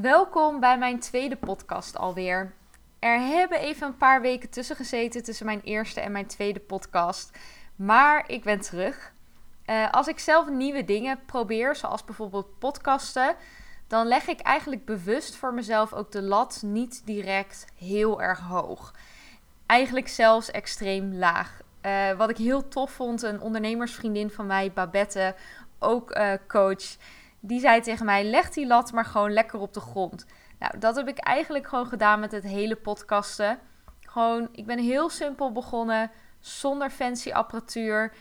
Welkom 0.00 0.60
bij 0.60 0.78
mijn 0.78 1.00
tweede 1.00 1.36
podcast 1.36 1.96
alweer. 1.96 2.52
Er 2.98 3.20
hebben 3.20 3.58
even 3.58 3.86
een 3.86 3.96
paar 3.96 4.20
weken 4.20 4.50
tussen 4.50 4.76
gezeten 4.76 5.22
tussen 5.22 5.46
mijn 5.46 5.60
eerste 5.60 6.00
en 6.00 6.12
mijn 6.12 6.26
tweede 6.26 6.60
podcast. 6.60 7.38
Maar 7.76 8.24
ik 8.30 8.44
ben 8.44 8.60
terug. 8.60 9.12
Uh, 9.66 9.90
als 9.90 10.06
ik 10.06 10.18
zelf 10.18 10.48
nieuwe 10.48 10.84
dingen 10.84 11.20
probeer, 11.26 11.76
zoals 11.76 12.04
bijvoorbeeld 12.04 12.58
podcasten, 12.58 13.36
dan 13.86 14.06
leg 14.06 14.26
ik 14.26 14.40
eigenlijk 14.40 14.84
bewust 14.84 15.36
voor 15.36 15.54
mezelf 15.54 15.92
ook 15.92 16.12
de 16.12 16.22
lat 16.22 16.62
niet 16.64 17.02
direct 17.04 17.66
heel 17.78 18.22
erg 18.22 18.40
hoog. 18.40 18.94
Eigenlijk 19.66 20.08
zelfs 20.08 20.50
extreem 20.50 21.14
laag. 21.14 21.60
Uh, 21.82 22.12
wat 22.12 22.30
ik 22.30 22.36
heel 22.36 22.68
tof 22.68 22.90
vond, 22.90 23.22
een 23.22 23.40
ondernemersvriendin 23.40 24.30
van 24.30 24.46
mij, 24.46 24.72
Babette, 24.72 25.34
ook 25.78 26.16
uh, 26.16 26.32
coach 26.48 26.96
die 27.44 27.60
zei 27.60 27.80
tegen 27.80 28.06
mij: 28.06 28.24
leg 28.24 28.50
die 28.50 28.66
lat 28.66 28.92
maar 28.92 29.04
gewoon 29.04 29.32
lekker 29.32 29.60
op 29.60 29.74
de 29.74 29.80
grond. 29.80 30.26
Nou, 30.58 30.78
dat 30.78 30.96
heb 30.96 31.08
ik 31.08 31.18
eigenlijk 31.18 31.66
gewoon 31.66 31.86
gedaan 31.86 32.20
met 32.20 32.32
het 32.32 32.44
hele 32.44 32.76
podcasten. 32.76 33.58
Gewoon, 34.00 34.48
ik 34.52 34.66
ben 34.66 34.78
heel 34.78 35.10
simpel 35.10 35.52
begonnen, 35.52 36.10
zonder 36.40 36.90
fancy 36.90 37.32
apparatuur. 37.32 38.12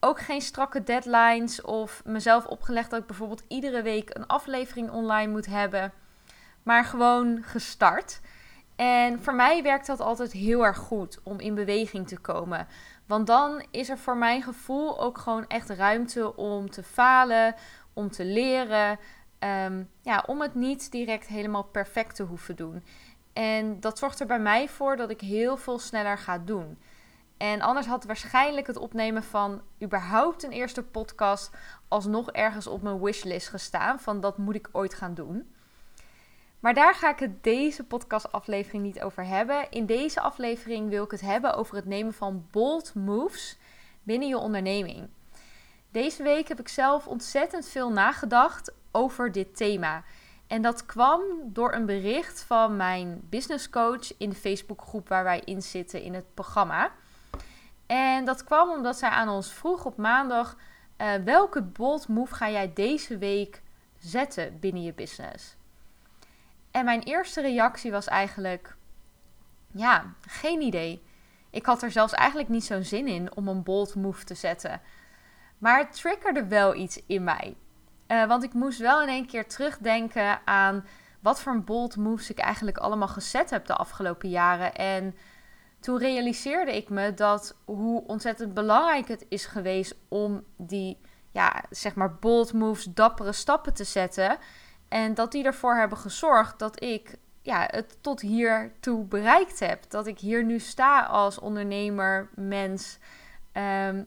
Ook 0.00 0.20
geen 0.20 0.40
strakke 0.40 0.82
deadlines 0.82 1.62
of 1.62 2.02
mezelf 2.04 2.46
opgelegd 2.46 2.90
dat 2.90 3.00
ik 3.00 3.06
bijvoorbeeld 3.06 3.44
iedere 3.48 3.82
week 3.82 4.10
een 4.12 4.26
aflevering 4.26 4.90
online 4.90 5.32
moet 5.32 5.46
hebben. 5.46 5.92
Maar 6.62 6.84
gewoon 6.84 7.42
gestart. 7.42 8.20
En 8.76 9.22
voor 9.22 9.34
mij 9.34 9.62
werkt 9.62 9.86
dat 9.86 10.00
altijd 10.00 10.32
heel 10.32 10.64
erg 10.64 10.76
goed 10.76 11.20
om 11.22 11.40
in 11.40 11.54
beweging 11.54 12.08
te 12.08 12.18
komen. 12.18 12.66
Want 13.06 13.26
dan 13.26 13.64
is 13.70 13.88
er 13.88 13.98
voor 13.98 14.16
mijn 14.16 14.42
gevoel 14.42 15.00
ook 15.00 15.18
gewoon 15.18 15.46
echt 15.46 15.70
ruimte 15.70 16.36
om 16.36 16.70
te 16.70 16.82
falen, 16.82 17.54
om 17.94 18.10
te 18.10 18.24
leren. 18.24 18.98
Ehm, 19.38 19.82
ja, 20.02 20.24
om 20.26 20.40
het 20.40 20.54
niet 20.54 20.90
direct 20.90 21.26
helemaal 21.26 21.64
perfect 21.64 22.16
te 22.16 22.22
hoeven 22.22 22.56
doen. 22.56 22.84
En 23.32 23.80
dat 23.80 23.98
zorgt 23.98 24.20
er 24.20 24.26
bij 24.26 24.40
mij 24.40 24.68
voor 24.68 24.96
dat 24.96 25.10
ik 25.10 25.20
heel 25.20 25.56
veel 25.56 25.78
sneller 25.78 26.18
ga 26.18 26.38
doen. 26.38 26.78
En 27.36 27.60
anders 27.60 27.86
had 27.86 28.04
waarschijnlijk 28.04 28.66
het 28.66 28.76
opnemen 28.76 29.22
van 29.22 29.62
überhaupt 29.82 30.42
een 30.42 30.50
eerste 30.50 30.82
podcast 30.82 31.50
alsnog 31.88 32.30
ergens 32.30 32.66
op 32.66 32.82
mijn 32.82 33.00
wishlist 33.00 33.48
gestaan. 33.48 34.00
Van 34.00 34.20
dat 34.20 34.38
moet 34.38 34.54
ik 34.54 34.68
ooit 34.72 34.94
gaan 34.94 35.14
doen. 35.14 35.54
Maar 36.60 36.74
daar 36.74 36.94
ga 36.94 37.10
ik 37.10 37.18
het 37.18 37.42
deze 37.42 37.84
podcastaflevering 37.84 38.82
niet 38.82 39.02
over 39.02 39.26
hebben. 39.26 39.70
In 39.70 39.86
deze 39.86 40.20
aflevering 40.20 40.88
wil 40.88 41.04
ik 41.04 41.10
het 41.10 41.20
hebben 41.20 41.54
over 41.54 41.76
het 41.76 41.84
nemen 41.84 42.14
van 42.14 42.46
bold 42.50 42.94
moves 42.94 43.58
binnen 44.02 44.28
je 44.28 44.38
onderneming. 44.38 45.08
Deze 45.94 46.22
week 46.22 46.48
heb 46.48 46.60
ik 46.60 46.68
zelf 46.68 47.06
ontzettend 47.06 47.68
veel 47.68 47.90
nagedacht 47.90 48.72
over 48.90 49.32
dit 49.32 49.56
thema. 49.56 50.04
En 50.46 50.62
dat 50.62 50.86
kwam 50.86 51.20
door 51.44 51.74
een 51.74 51.86
bericht 51.86 52.42
van 52.42 52.76
mijn 52.76 53.20
business 53.28 53.70
coach 53.70 54.16
in 54.18 54.30
de 54.30 54.36
Facebookgroep 54.36 55.08
waar 55.08 55.24
wij 55.24 55.42
in 55.44 55.62
zitten 55.62 56.02
in 56.02 56.14
het 56.14 56.34
programma. 56.34 56.90
En 57.86 58.24
dat 58.24 58.44
kwam 58.44 58.70
omdat 58.70 58.98
zij 58.98 59.08
aan 59.08 59.28
ons 59.28 59.52
vroeg 59.52 59.84
op 59.84 59.96
maandag: 59.96 60.56
uh, 60.98 61.14
welke 61.14 61.62
bold 61.62 62.08
move 62.08 62.34
ga 62.34 62.50
jij 62.50 62.72
deze 62.72 63.18
week 63.18 63.62
zetten 63.98 64.58
binnen 64.60 64.82
je 64.82 64.92
business? 64.92 65.56
En 66.70 66.84
mijn 66.84 67.02
eerste 67.02 67.40
reactie 67.40 67.90
was 67.90 68.06
eigenlijk: 68.06 68.76
ja, 69.72 70.14
geen 70.20 70.60
idee. 70.60 71.02
Ik 71.50 71.66
had 71.66 71.82
er 71.82 71.90
zelfs 71.90 72.12
eigenlijk 72.12 72.48
niet 72.48 72.64
zo'n 72.64 72.84
zin 72.84 73.06
in 73.06 73.36
om 73.36 73.48
een 73.48 73.62
bold 73.62 73.94
move 73.94 74.24
te 74.24 74.34
zetten. 74.34 74.80
Maar 75.58 75.78
het 75.78 75.92
triggerde 75.92 76.46
wel 76.46 76.74
iets 76.74 77.02
in 77.06 77.24
mij. 77.24 77.56
Uh, 78.08 78.26
want 78.26 78.42
ik 78.42 78.52
moest 78.52 78.78
wel 78.78 79.02
in 79.02 79.08
één 79.08 79.26
keer 79.26 79.46
terugdenken 79.48 80.46
aan 80.46 80.84
wat 81.20 81.40
voor 81.40 81.62
bold 81.62 81.96
moves 81.96 82.30
ik 82.30 82.38
eigenlijk 82.38 82.78
allemaal 82.78 83.08
gezet 83.08 83.50
heb 83.50 83.66
de 83.66 83.74
afgelopen 83.74 84.28
jaren. 84.28 84.74
En 84.74 85.14
toen 85.80 85.98
realiseerde 85.98 86.76
ik 86.76 86.88
me 86.88 87.14
dat 87.14 87.56
hoe 87.64 88.06
ontzettend 88.06 88.54
belangrijk 88.54 89.08
het 89.08 89.26
is 89.28 89.46
geweest 89.46 89.96
om 90.08 90.44
die, 90.56 91.00
ja, 91.30 91.64
zeg 91.70 91.94
maar, 91.94 92.14
bold 92.14 92.52
moves, 92.52 92.84
dappere 92.84 93.32
stappen 93.32 93.74
te 93.74 93.84
zetten. 93.84 94.38
En 94.88 95.14
dat 95.14 95.32
die 95.32 95.44
ervoor 95.44 95.76
hebben 95.76 95.98
gezorgd 95.98 96.58
dat 96.58 96.82
ik 96.82 97.16
ja, 97.42 97.68
het 97.70 97.98
tot 98.00 98.20
hier 98.20 98.72
toe 98.80 99.04
bereikt 99.04 99.60
heb. 99.60 99.90
Dat 99.90 100.06
ik 100.06 100.18
hier 100.18 100.44
nu 100.44 100.58
sta 100.58 101.02
als 101.02 101.38
ondernemer, 101.38 102.28
mens. 102.34 102.98
Um, 103.52 104.06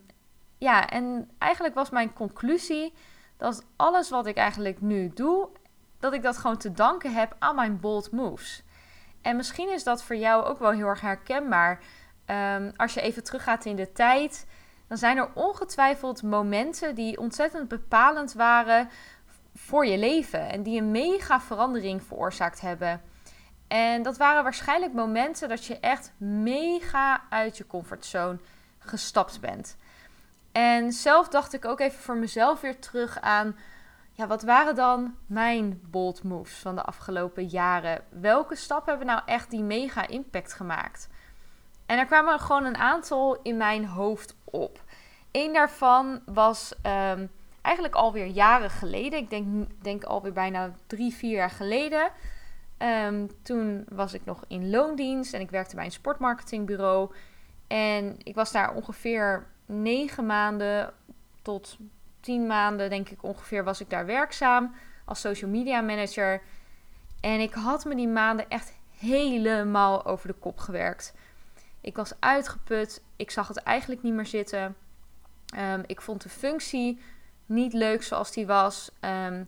ja, 0.58 0.90
en 0.90 1.30
eigenlijk 1.38 1.76
was 1.76 1.90
mijn 1.90 2.14
conclusie 2.14 2.94
dat 3.38 3.66
alles 3.76 4.10
wat 4.10 4.26
ik 4.26 4.36
eigenlijk 4.36 4.82
nu 4.82 5.12
doe, 5.14 5.50
dat 6.00 6.14
ik 6.14 6.22
dat 6.22 6.38
gewoon 6.38 6.58
te 6.58 6.72
danken 6.72 7.14
heb 7.14 7.36
aan 7.40 7.56
mijn 7.56 7.80
bold 7.80 8.12
moves. 8.12 8.64
En 9.22 9.36
misschien 9.36 9.74
is 9.74 9.84
dat 9.84 10.04
voor 10.04 10.16
jou 10.16 10.46
ook 10.46 10.60
wel 10.60 10.72
heel 10.72 10.88
erg 10.88 11.02
herkenbaar. 11.02 11.80
Um, 12.26 12.74
als 12.76 12.94
je 12.94 13.02
even 13.02 13.24
teruggaat 13.24 13.66
in 13.66 13.76
de 13.76 13.92
tijd, 13.92 14.48
dan 14.88 14.98
zijn 14.98 15.18
er 15.18 15.30
ongetwijfeld 15.34 16.24
momenten 16.24 16.96
die 16.96 17.18
ontzettend 17.18 17.68
bepalend 17.68 18.34
waren 18.34 18.90
voor 19.56 19.86
je 19.86 19.98
leven 19.98 20.50
en 20.50 20.64
die 20.64 20.82
een 20.82 20.92
mega 20.92 21.42
verandering 21.42 22.04
veroorzaakt 22.04 22.62
hebben. 22.62 23.02
En 23.68 24.04
dat 24.04 24.18
waren 24.18 24.44
waarschijnlijk 24.44 24.94
momenten 24.94 25.50
dat 25.50 25.66
je 25.66 25.80
echt 25.80 26.14
mega 26.18 27.24
uit 27.30 27.58
je 27.58 27.68
comfortzone 27.68 28.40
gestapt 28.80 29.40
bent. 29.40 29.78
En 30.52 30.92
zelf 30.92 31.28
dacht 31.28 31.54
ik 31.54 31.66
ook 31.66 31.80
even 31.80 32.00
voor 32.00 32.18
mezelf 32.18 32.62
weer 32.62 32.80
terug 32.80 33.22
aan. 33.22 33.56
Ja, 34.12 34.28
wat 34.28 34.44
waren 34.44 34.76
dan 34.76 35.16
mijn 35.26 35.82
bold 35.84 36.24
moves 36.24 36.58
van 36.58 36.76
de 36.76 36.82
afgelopen 36.82 37.46
jaren? 37.46 38.04
Welke 38.10 38.56
stappen 38.56 38.90
hebben 38.90 39.08
nou 39.08 39.22
echt 39.26 39.50
die 39.50 39.64
mega 39.64 40.08
impact 40.08 40.54
gemaakt? 40.54 41.10
En 41.86 41.98
er 41.98 42.06
kwamen 42.06 42.40
gewoon 42.40 42.66
een 42.66 42.78
aantal 42.78 43.42
in 43.42 43.58
mijn 43.58 43.86
hoofd 43.86 44.36
op. 44.44 44.84
Eén 45.32 45.54
daarvan 45.54 46.22
was 46.26 46.74
um, 46.84 47.32
eigenlijk 47.62 47.96
alweer 47.96 48.26
jaren 48.26 48.70
geleden. 48.70 49.20
Ik 49.20 49.30
denk, 49.30 49.68
denk 49.82 50.04
alweer 50.04 50.34
bijna 50.34 50.72
drie, 50.88 51.14
vier 51.14 51.36
jaar 51.36 51.50
geleden. 51.50 52.12
Um, 52.78 53.44
toen 53.44 53.86
was 53.90 54.14
ik 54.14 54.26
nog 54.26 54.44
in 54.48 54.70
loondienst 54.70 55.34
en 55.34 55.42
ik 55.42 55.50
werkte 55.50 55.76
bij 55.76 55.86
een 55.86 55.92
sportmarketingbureau. 55.92 57.12
En 57.68 58.16
ik 58.24 58.36
was 58.36 58.52
daar 58.52 58.74
ongeveer 58.74 59.48
negen 59.68 60.26
maanden 60.26 60.94
tot 61.42 61.78
tien 62.20 62.48
maanden, 62.48 62.90
denk 62.90 63.10
ik 63.10 63.24
ongeveer, 63.24 63.64
was 63.64 63.82
ik 63.82 63.90
daar 63.90 64.06
werkzaam 64.06 64.76
als 65.06 65.20
social 65.20 65.50
media 65.50 65.82
manager. 65.82 66.42
En 67.22 67.40
ik 67.40 67.54
had 67.54 67.86
me 67.86 67.96
die 67.96 68.08
maanden 68.08 68.50
echt 68.50 68.74
helemaal 68.98 70.06
over 70.06 70.28
de 70.28 70.34
kop 70.34 70.58
gewerkt. 70.58 71.14
Ik 71.82 71.96
was 71.96 72.14
uitgeput. 72.20 73.04
Ik 73.16 73.32
zag 73.32 73.48
het 73.48 73.58
eigenlijk 73.58 74.04
niet 74.04 74.14
meer 74.14 74.26
zitten. 74.26 74.76
Um, 75.58 75.84
ik 75.86 76.02
vond 76.02 76.22
de 76.22 76.30
functie 76.30 77.00
niet 77.46 77.74
leuk 77.74 78.04
zoals 78.04 78.32
die 78.32 78.46
was. 78.46 78.92
Um, 79.02 79.48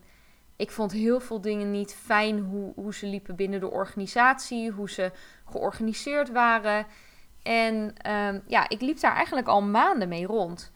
ik 0.56 0.70
vond 0.70 0.92
heel 0.92 1.20
veel 1.20 1.40
dingen 1.40 1.70
niet 1.70 1.94
fijn 1.94 2.38
hoe, 2.38 2.72
hoe 2.74 2.94
ze 2.94 3.06
liepen 3.06 3.36
binnen 3.36 3.60
de 3.60 3.70
organisatie, 3.70 4.70
hoe 4.70 4.90
ze 4.90 5.12
georganiseerd 5.50 6.30
waren. 6.30 6.86
En 7.42 7.94
um, 8.10 8.42
ja, 8.46 8.68
ik 8.68 8.80
liep 8.80 9.00
daar 9.00 9.14
eigenlijk 9.14 9.48
al 9.48 9.62
maanden 9.62 10.08
mee 10.08 10.26
rond. 10.26 10.72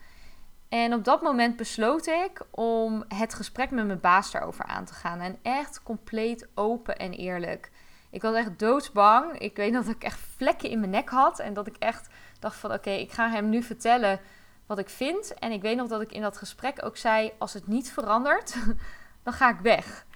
En 0.69 0.95
op 0.95 1.05
dat 1.05 1.23
moment 1.23 1.57
besloot 1.57 2.07
ik 2.07 2.41
om 2.51 3.05
het 3.09 3.35
gesprek 3.35 3.71
met 3.71 3.87
mijn 3.87 4.01
baas 4.01 4.31
daarover 4.31 4.65
aan 4.65 4.85
te 4.85 4.95
gaan. 4.95 5.21
En 5.21 5.39
echt 5.43 5.83
compleet 5.83 6.49
open 6.55 6.97
en 6.97 7.13
eerlijk. 7.13 7.71
Ik 8.11 8.23
was 8.23 8.35
echt 8.35 8.59
doodsbang. 8.59 9.39
Ik 9.39 9.57
weet 9.57 9.73
dat 9.73 9.89
ik 9.89 10.03
echt 10.03 10.21
vlekken 10.37 10.71
in 10.71 10.79
mijn 10.79 10.91
nek 10.91 11.09
had. 11.09 11.39
En 11.39 11.55
dat 11.55 11.67
ik 11.67 11.77
echt 11.77 12.09
dacht 12.39 12.57
van 12.57 12.73
oké, 12.73 12.91
ik 12.91 13.13
ga 13.13 13.31
hem 13.31 13.49
nu 13.49 13.63
vertellen 13.63 14.21
wat 14.67 14.79
ik 14.79 14.89
vind. 14.89 15.35
En 15.35 15.53
ik 15.53 15.63
weet 15.63 15.77
nog 15.77 15.89
dat 15.89 16.01
ik 16.01 16.13
in 16.13 16.23
dat 16.23 16.39
gesprek 16.39 16.85
ook 16.85 16.97
zei: 16.97 17.33
als 17.39 17.53
het 17.53 17.67
niet 17.67 17.93
verandert, 17.93 18.55
dan 19.25 19.33
ga 19.33 19.51
ik 19.51 19.59
weg. 19.59 20.07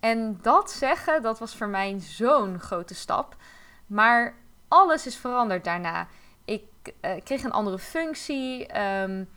En 0.00 0.38
dat 0.42 0.70
zeggen, 0.70 1.22
dat 1.22 1.38
was 1.38 1.56
voor 1.56 1.68
mij 1.68 2.00
zo'n 2.00 2.60
grote 2.60 2.94
stap. 2.94 3.36
Maar 3.86 4.34
alles 4.72 5.06
is 5.06 5.16
veranderd 5.16 5.64
daarna. 5.64 6.08
Ik 6.44 6.64
uh, 7.00 7.10
kreeg 7.24 7.42
een 7.42 7.52
andere 7.52 7.78
functie. 7.78 8.80
Um, 8.80 9.28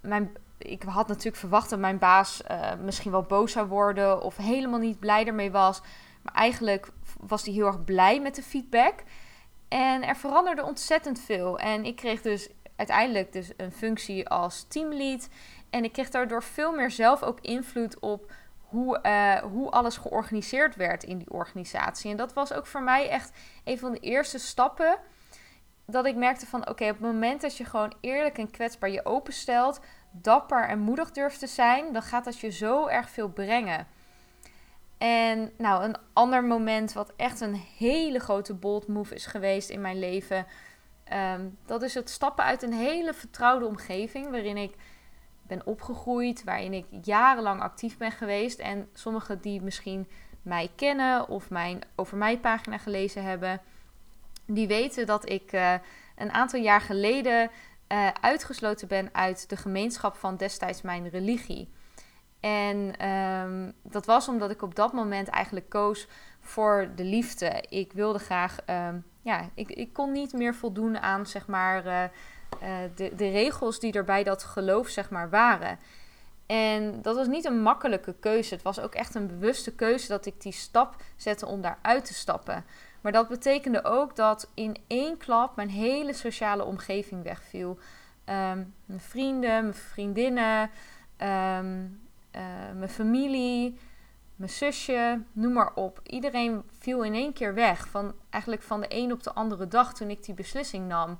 mijn, 0.00 0.36
ik 0.58 0.82
had 0.82 1.08
natuurlijk 1.08 1.36
verwacht 1.36 1.70
dat 1.70 1.78
mijn 1.78 1.98
baas 1.98 2.42
uh, 2.50 2.74
misschien 2.82 3.10
wel 3.10 3.22
boos 3.22 3.52
zou 3.52 3.66
worden 3.66 4.22
of 4.22 4.36
helemaal 4.36 4.78
niet 4.78 4.98
blij 4.98 5.26
ermee 5.26 5.50
was. 5.50 5.80
Maar 6.22 6.34
eigenlijk 6.34 6.88
was 7.20 7.44
hij 7.44 7.52
heel 7.52 7.66
erg 7.66 7.84
blij 7.84 8.20
met 8.20 8.34
de 8.34 8.42
feedback. 8.42 8.94
En 9.68 10.02
er 10.02 10.16
veranderde 10.16 10.64
ontzettend 10.64 11.20
veel. 11.20 11.58
En 11.58 11.84
ik 11.84 11.96
kreeg 11.96 12.22
dus 12.22 12.48
uiteindelijk 12.76 13.32
dus 13.32 13.52
een 13.56 13.72
functie 13.72 14.28
als 14.28 14.64
teamlead. 14.68 15.28
En 15.70 15.84
ik 15.84 15.92
kreeg 15.92 16.10
daardoor 16.10 16.42
veel 16.42 16.72
meer 16.72 16.90
zelf 16.90 17.22
ook 17.22 17.40
invloed 17.40 17.98
op 17.98 18.32
hoe, 18.74 18.98
uh, 19.02 19.36
hoe 19.36 19.70
alles 19.70 19.96
georganiseerd 19.96 20.76
werd 20.76 21.04
in 21.04 21.18
die 21.18 21.30
organisatie. 21.30 22.10
En 22.10 22.16
dat 22.16 22.32
was 22.32 22.52
ook 22.52 22.66
voor 22.66 22.82
mij 22.82 23.08
echt 23.08 23.32
een 23.64 23.78
van 23.78 23.92
de 23.92 23.98
eerste 23.98 24.38
stappen. 24.38 24.98
Dat 25.86 26.06
ik 26.06 26.16
merkte 26.16 26.46
van 26.46 26.68
oké, 26.68 26.84
op 26.84 26.90
het 26.90 27.00
moment 27.00 27.40
dat 27.40 27.56
je 27.56 27.64
gewoon 27.64 27.94
eerlijk 28.00 28.38
en 28.38 28.50
kwetsbaar 28.50 28.90
je 28.90 29.04
openstelt, 29.04 29.80
dapper 30.10 30.68
en 30.68 30.78
moedig 30.78 31.10
durft 31.10 31.38
te 31.38 31.46
zijn, 31.46 31.92
dan 31.92 32.02
gaat 32.02 32.24
dat 32.24 32.38
je 32.38 32.50
zo 32.50 32.86
erg 32.86 33.10
veel 33.10 33.28
brengen. 33.28 33.86
En 34.98 35.52
nou, 35.58 35.84
een 35.84 35.96
ander 36.12 36.44
moment 36.44 36.92
wat 36.92 37.12
echt 37.16 37.40
een 37.40 37.54
hele 37.78 38.18
grote 38.18 38.54
bold 38.54 38.88
move 38.88 39.14
is 39.14 39.26
geweest 39.26 39.70
in 39.70 39.80
mijn 39.80 39.98
leven. 39.98 40.46
Ehm, 41.04 41.48
dat 41.66 41.82
is 41.82 41.94
het 41.94 42.10
stappen 42.10 42.44
uit 42.44 42.62
een 42.62 42.72
hele 42.72 43.14
vertrouwde 43.14 43.66
omgeving 43.66 44.30
waarin 44.30 44.56
ik 44.56 44.74
opgegroeid, 45.66 46.44
waarin 46.44 46.72
ik 46.72 46.86
jarenlang 47.02 47.60
actief 47.60 47.96
ben 47.96 48.12
geweest. 48.12 48.58
En 48.58 48.88
sommigen 48.92 49.40
die 49.40 49.62
misschien 49.62 50.08
mij 50.42 50.70
kennen 50.76 51.28
of 51.28 51.50
mijn 51.50 51.80
over 51.94 52.16
mij 52.16 52.38
pagina 52.38 52.78
gelezen 52.78 53.24
hebben, 53.24 53.60
die 54.46 54.66
weten 54.66 55.06
dat 55.06 55.28
ik 55.28 55.52
uh, 55.52 55.74
een 56.16 56.32
aantal 56.32 56.60
jaar 56.60 56.80
geleden 56.80 57.50
uh, 57.88 58.08
uitgesloten 58.20 58.88
ben 58.88 59.08
uit 59.12 59.48
de 59.48 59.56
gemeenschap 59.56 60.16
van 60.16 60.36
destijds 60.36 60.82
mijn 60.82 61.08
religie. 61.08 61.72
En 62.40 63.08
um, 63.08 63.72
dat 63.82 64.06
was 64.06 64.28
omdat 64.28 64.50
ik 64.50 64.62
op 64.62 64.74
dat 64.74 64.92
moment 64.92 65.28
eigenlijk 65.28 65.68
koos 65.68 66.08
voor 66.40 66.88
de 66.96 67.04
liefde. 67.04 67.64
Ik 67.68 67.92
wilde 67.92 68.18
graag, 68.18 68.58
um, 68.70 69.04
ja, 69.22 69.48
ik, 69.54 69.70
ik 69.70 69.92
kon 69.92 70.12
niet 70.12 70.32
meer 70.32 70.54
voldoen 70.54 70.98
aan, 70.98 71.26
zeg 71.26 71.46
maar, 71.46 71.86
uh, 71.86 72.02
de, 72.94 73.12
de 73.16 73.30
regels 73.30 73.80
die 73.80 73.92
er 73.92 74.04
bij 74.04 74.24
dat 74.24 74.44
geloof, 74.44 74.88
zeg 74.88 75.10
maar, 75.10 75.30
waren. 75.30 75.78
En 76.46 77.02
dat 77.02 77.16
was 77.16 77.26
niet 77.26 77.44
een 77.44 77.62
makkelijke 77.62 78.14
keuze. 78.20 78.54
Het 78.54 78.62
was 78.62 78.80
ook 78.80 78.94
echt 78.94 79.14
een 79.14 79.26
bewuste 79.26 79.74
keuze 79.74 80.08
dat 80.08 80.26
ik 80.26 80.40
die 80.40 80.52
stap 80.52 80.96
zette 81.16 81.46
om 81.46 81.60
daaruit 81.60 82.04
te 82.04 82.14
stappen. 82.14 82.64
Maar 83.00 83.12
dat 83.12 83.28
betekende 83.28 83.84
ook 83.84 84.16
dat 84.16 84.50
in 84.54 84.76
één 84.86 85.16
klap 85.16 85.56
mijn 85.56 85.68
hele 85.68 86.12
sociale 86.12 86.64
omgeving 86.64 87.22
wegviel. 87.22 87.78
Um, 88.28 88.74
mijn 88.84 89.00
vrienden, 89.00 89.62
mijn 89.62 89.74
vriendinnen, 89.74 90.70
um, 91.18 92.00
uh, 92.36 92.42
mijn 92.74 92.88
familie, 92.88 93.78
mijn 94.36 94.50
zusje, 94.50 95.22
noem 95.32 95.52
maar 95.52 95.74
op. 95.74 96.00
Iedereen 96.02 96.62
viel 96.78 97.02
in 97.02 97.14
één 97.14 97.32
keer 97.32 97.54
weg. 97.54 97.88
Van, 97.88 98.14
eigenlijk 98.30 98.62
van 98.62 98.80
de 98.80 98.86
een 98.88 99.12
op 99.12 99.22
de 99.22 99.32
andere 99.32 99.68
dag 99.68 99.94
toen 99.94 100.10
ik 100.10 100.24
die 100.24 100.34
beslissing 100.34 100.88
nam. 100.88 101.18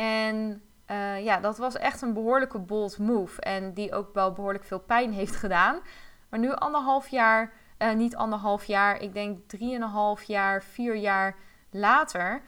En 0.00 0.62
uh, 0.90 1.24
ja, 1.24 1.40
dat 1.40 1.58
was 1.58 1.76
echt 1.76 2.02
een 2.02 2.12
behoorlijke 2.12 2.58
bold 2.58 2.98
move. 2.98 3.40
En 3.40 3.72
die 3.72 3.94
ook 3.94 4.14
wel 4.14 4.32
behoorlijk 4.32 4.64
veel 4.64 4.80
pijn 4.80 5.12
heeft 5.12 5.36
gedaan. 5.36 5.80
Maar 6.28 6.40
nu 6.40 6.52
anderhalf 6.54 7.08
jaar 7.08 7.52
uh, 7.78 7.92
niet 7.92 8.16
anderhalf 8.16 8.64
jaar, 8.64 9.00
ik 9.00 9.12
denk 9.12 9.48
drieënhalf 9.48 10.22
jaar, 10.22 10.62
vier 10.62 10.94
jaar 10.94 11.36
later, 11.70 12.42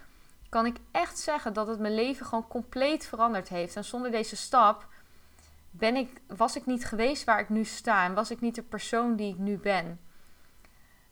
kan 0.48 0.66
ik 0.66 0.76
echt 0.90 1.18
zeggen 1.18 1.52
dat 1.52 1.66
het 1.66 1.78
mijn 1.78 1.94
leven 1.94 2.26
gewoon 2.26 2.48
compleet 2.48 3.06
veranderd 3.06 3.48
heeft. 3.48 3.76
En 3.76 3.84
zonder 3.84 4.10
deze 4.10 4.36
stap 4.36 4.86
ben 5.70 5.96
ik, 5.96 6.20
was 6.36 6.56
ik 6.56 6.66
niet 6.66 6.84
geweest 6.84 7.24
waar 7.24 7.40
ik 7.40 7.48
nu 7.48 7.64
sta 7.64 8.04
en 8.04 8.14
was 8.14 8.30
ik 8.30 8.40
niet 8.40 8.54
de 8.54 8.62
persoon 8.62 9.16
die 9.16 9.32
ik 9.32 9.38
nu 9.38 9.56
ben. 9.56 10.00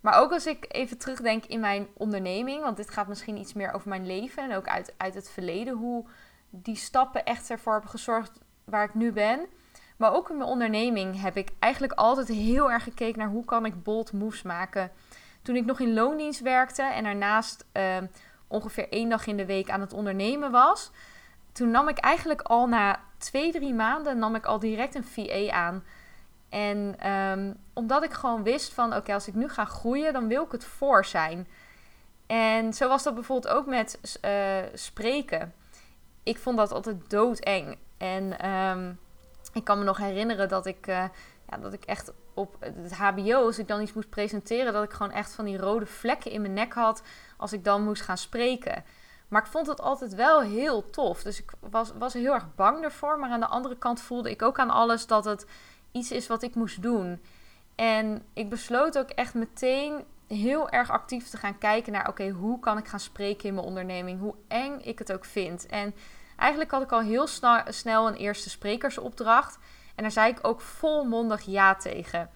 Maar 0.00 0.18
ook 0.20 0.32
als 0.32 0.46
ik 0.46 0.64
even 0.68 0.98
terugdenk 0.98 1.44
in 1.44 1.60
mijn 1.60 1.86
onderneming, 1.94 2.62
want 2.62 2.76
dit 2.76 2.90
gaat 2.90 3.08
misschien 3.08 3.36
iets 3.36 3.52
meer 3.52 3.72
over 3.72 3.88
mijn 3.88 4.06
leven 4.06 4.42
en 4.50 4.56
ook 4.56 4.68
uit, 4.68 4.94
uit 4.96 5.14
het 5.14 5.30
verleden, 5.30 5.74
hoe 5.74 6.06
die 6.50 6.76
stappen 6.76 7.24
echt 7.24 7.50
ervoor 7.50 7.72
hebben 7.72 7.90
gezorgd 7.90 8.40
waar 8.64 8.84
ik 8.84 8.94
nu 8.94 9.12
ben 9.12 9.48
maar 10.00 10.14
ook 10.14 10.30
in 10.30 10.36
mijn 10.36 10.48
onderneming 10.48 11.20
heb 11.20 11.36
ik 11.36 11.50
eigenlijk 11.58 11.92
altijd 11.92 12.28
heel 12.28 12.70
erg 12.70 12.82
gekeken 12.82 13.18
naar 13.18 13.28
hoe 13.28 13.44
kan 13.44 13.66
ik 13.66 13.82
bold 13.82 14.12
moves 14.12 14.42
maken. 14.42 14.90
Toen 15.42 15.56
ik 15.56 15.64
nog 15.64 15.80
in 15.80 15.94
loondienst 15.94 16.40
werkte 16.40 16.82
en 16.82 17.04
daarnaast 17.04 17.64
ehm, 17.72 18.06
ongeveer 18.46 18.88
één 18.88 19.08
dag 19.08 19.26
in 19.26 19.36
de 19.36 19.46
week 19.46 19.70
aan 19.70 19.80
het 19.80 19.92
ondernemen 19.92 20.50
was, 20.50 20.90
toen 21.52 21.70
nam 21.70 21.88
ik 21.88 21.98
eigenlijk 21.98 22.40
al 22.42 22.66
na 22.66 23.00
twee, 23.18 23.52
drie 23.52 23.74
maanden 23.74 24.18
nam 24.18 24.34
ik 24.34 24.44
al 24.44 24.58
direct 24.58 24.94
een 24.94 25.04
VA 25.04 25.50
aan. 25.50 25.84
En 26.48 27.10
um, 27.10 27.56
omdat 27.72 28.04
ik 28.04 28.12
gewoon 28.12 28.42
wist 28.42 28.72
van 28.72 28.94
oké, 28.94 29.14
als 29.14 29.28
ik 29.28 29.34
nu 29.34 29.48
ga 29.48 29.64
groeien, 29.64 30.12
dan 30.12 30.28
wil 30.28 30.44
ik 30.44 30.52
het 30.52 30.64
voor 30.64 31.04
zijn. 31.04 31.48
En 32.26 32.74
zo 32.74 32.88
was 32.88 33.02
dat 33.02 33.14
bijvoorbeeld 33.14 33.54
ook 33.54 33.66
met 33.66 34.18
uh, 34.24 34.58
spreken. 34.74 35.54
Ik 36.22 36.38
vond 36.38 36.56
dat 36.56 36.72
altijd 36.72 37.10
doodeng. 37.10 37.78
En 37.98 38.50
um, 38.50 38.98
ik 39.52 39.64
kan 39.64 39.78
me 39.78 39.84
nog 39.84 39.96
herinneren 39.96 40.48
dat 40.48 40.66
ik, 40.66 40.86
uh, 40.86 41.04
ja, 41.48 41.56
dat 41.60 41.72
ik 41.72 41.84
echt 41.84 42.12
op 42.34 42.56
het 42.60 42.92
HBO, 42.92 43.44
als 43.44 43.58
ik 43.58 43.68
dan 43.68 43.80
iets 43.80 43.92
moest 43.92 44.10
presenteren, 44.10 44.72
dat 44.72 44.84
ik 44.84 44.92
gewoon 44.92 45.12
echt 45.12 45.32
van 45.32 45.44
die 45.44 45.58
rode 45.58 45.86
vlekken 45.86 46.30
in 46.30 46.40
mijn 46.40 46.52
nek 46.52 46.72
had 46.72 47.02
als 47.36 47.52
ik 47.52 47.64
dan 47.64 47.84
moest 47.84 48.02
gaan 48.02 48.18
spreken. 48.18 48.84
Maar 49.28 49.42
ik 49.42 49.50
vond 49.50 49.66
het 49.66 49.80
altijd 49.80 50.14
wel 50.14 50.40
heel 50.40 50.90
tof. 50.90 51.22
Dus 51.22 51.38
ik 51.38 51.52
was, 51.70 51.92
was 51.98 52.12
heel 52.12 52.32
erg 52.34 52.54
bang 52.54 52.84
ervoor. 52.84 53.18
Maar 53.18 53.30
aan 53.30 53.40
de 53.40 53.46
andere 53.46 53.76
kant 53.76 54.00
voelde 54.00 54.30
ik 54.30 54.42
ook 54.42 54.58
aan 54.58 54.70
alles 54.70 55.06
dat 55.06 55.24
het 55.24 55.46
iets 55.92 56.10
is 56.10 56.26
wat 56.26 56.42
ik 56.42 56.54
moest 56.54 56.82
doen. 56.82 57.22
En 57.74 58.22
ik 58.32 58.48
besloot 58.48 58.98
ook 58.98 59.10
echt 59.10 59.34
meteen 59.34 60.04
heel 60.36 60.68
erg 60.68 60.90
actief 60.90 61.28
te 61.28 61.36
gaan 61.36 61.58
kijken 61.58 61.92
naar: 61.92 62.08
oké, 62.08 62.28
hoe 62.28 62.60
kan 62.60 62.78
ik 62.78 62.88
gaan 62.88 63.00
spreken 63.00 63.48
in 63.48 63.54
mijn 63.54 63.66
onderneming? 63.66 64.20
Hoe 64.20 64.34
eng 64.48 64.78
ik 64.82 64.98
het 64.98 65.12
ook 65.12 65.24
vind. 65.24 65.66
En 65.66 65.94
Eigenlijk 66.40 66.70
had 66.70 66.82
ik 66.82 66.92
al 66.92 67.00
heel 67.00 67.26
snel 67.68 68.08
een 68.08 68.14
eerste 68.14 68.50
sprekersopdracht. 68.50 69.58
En 69.94 70.02
daar 70.02 70.12
zei 70.12 70.30
ik 70.30 70.38
ook 70.42 70.60
volmondig 70.60 71.42
ja 71.42 71.74
tegen. 71.74 72.30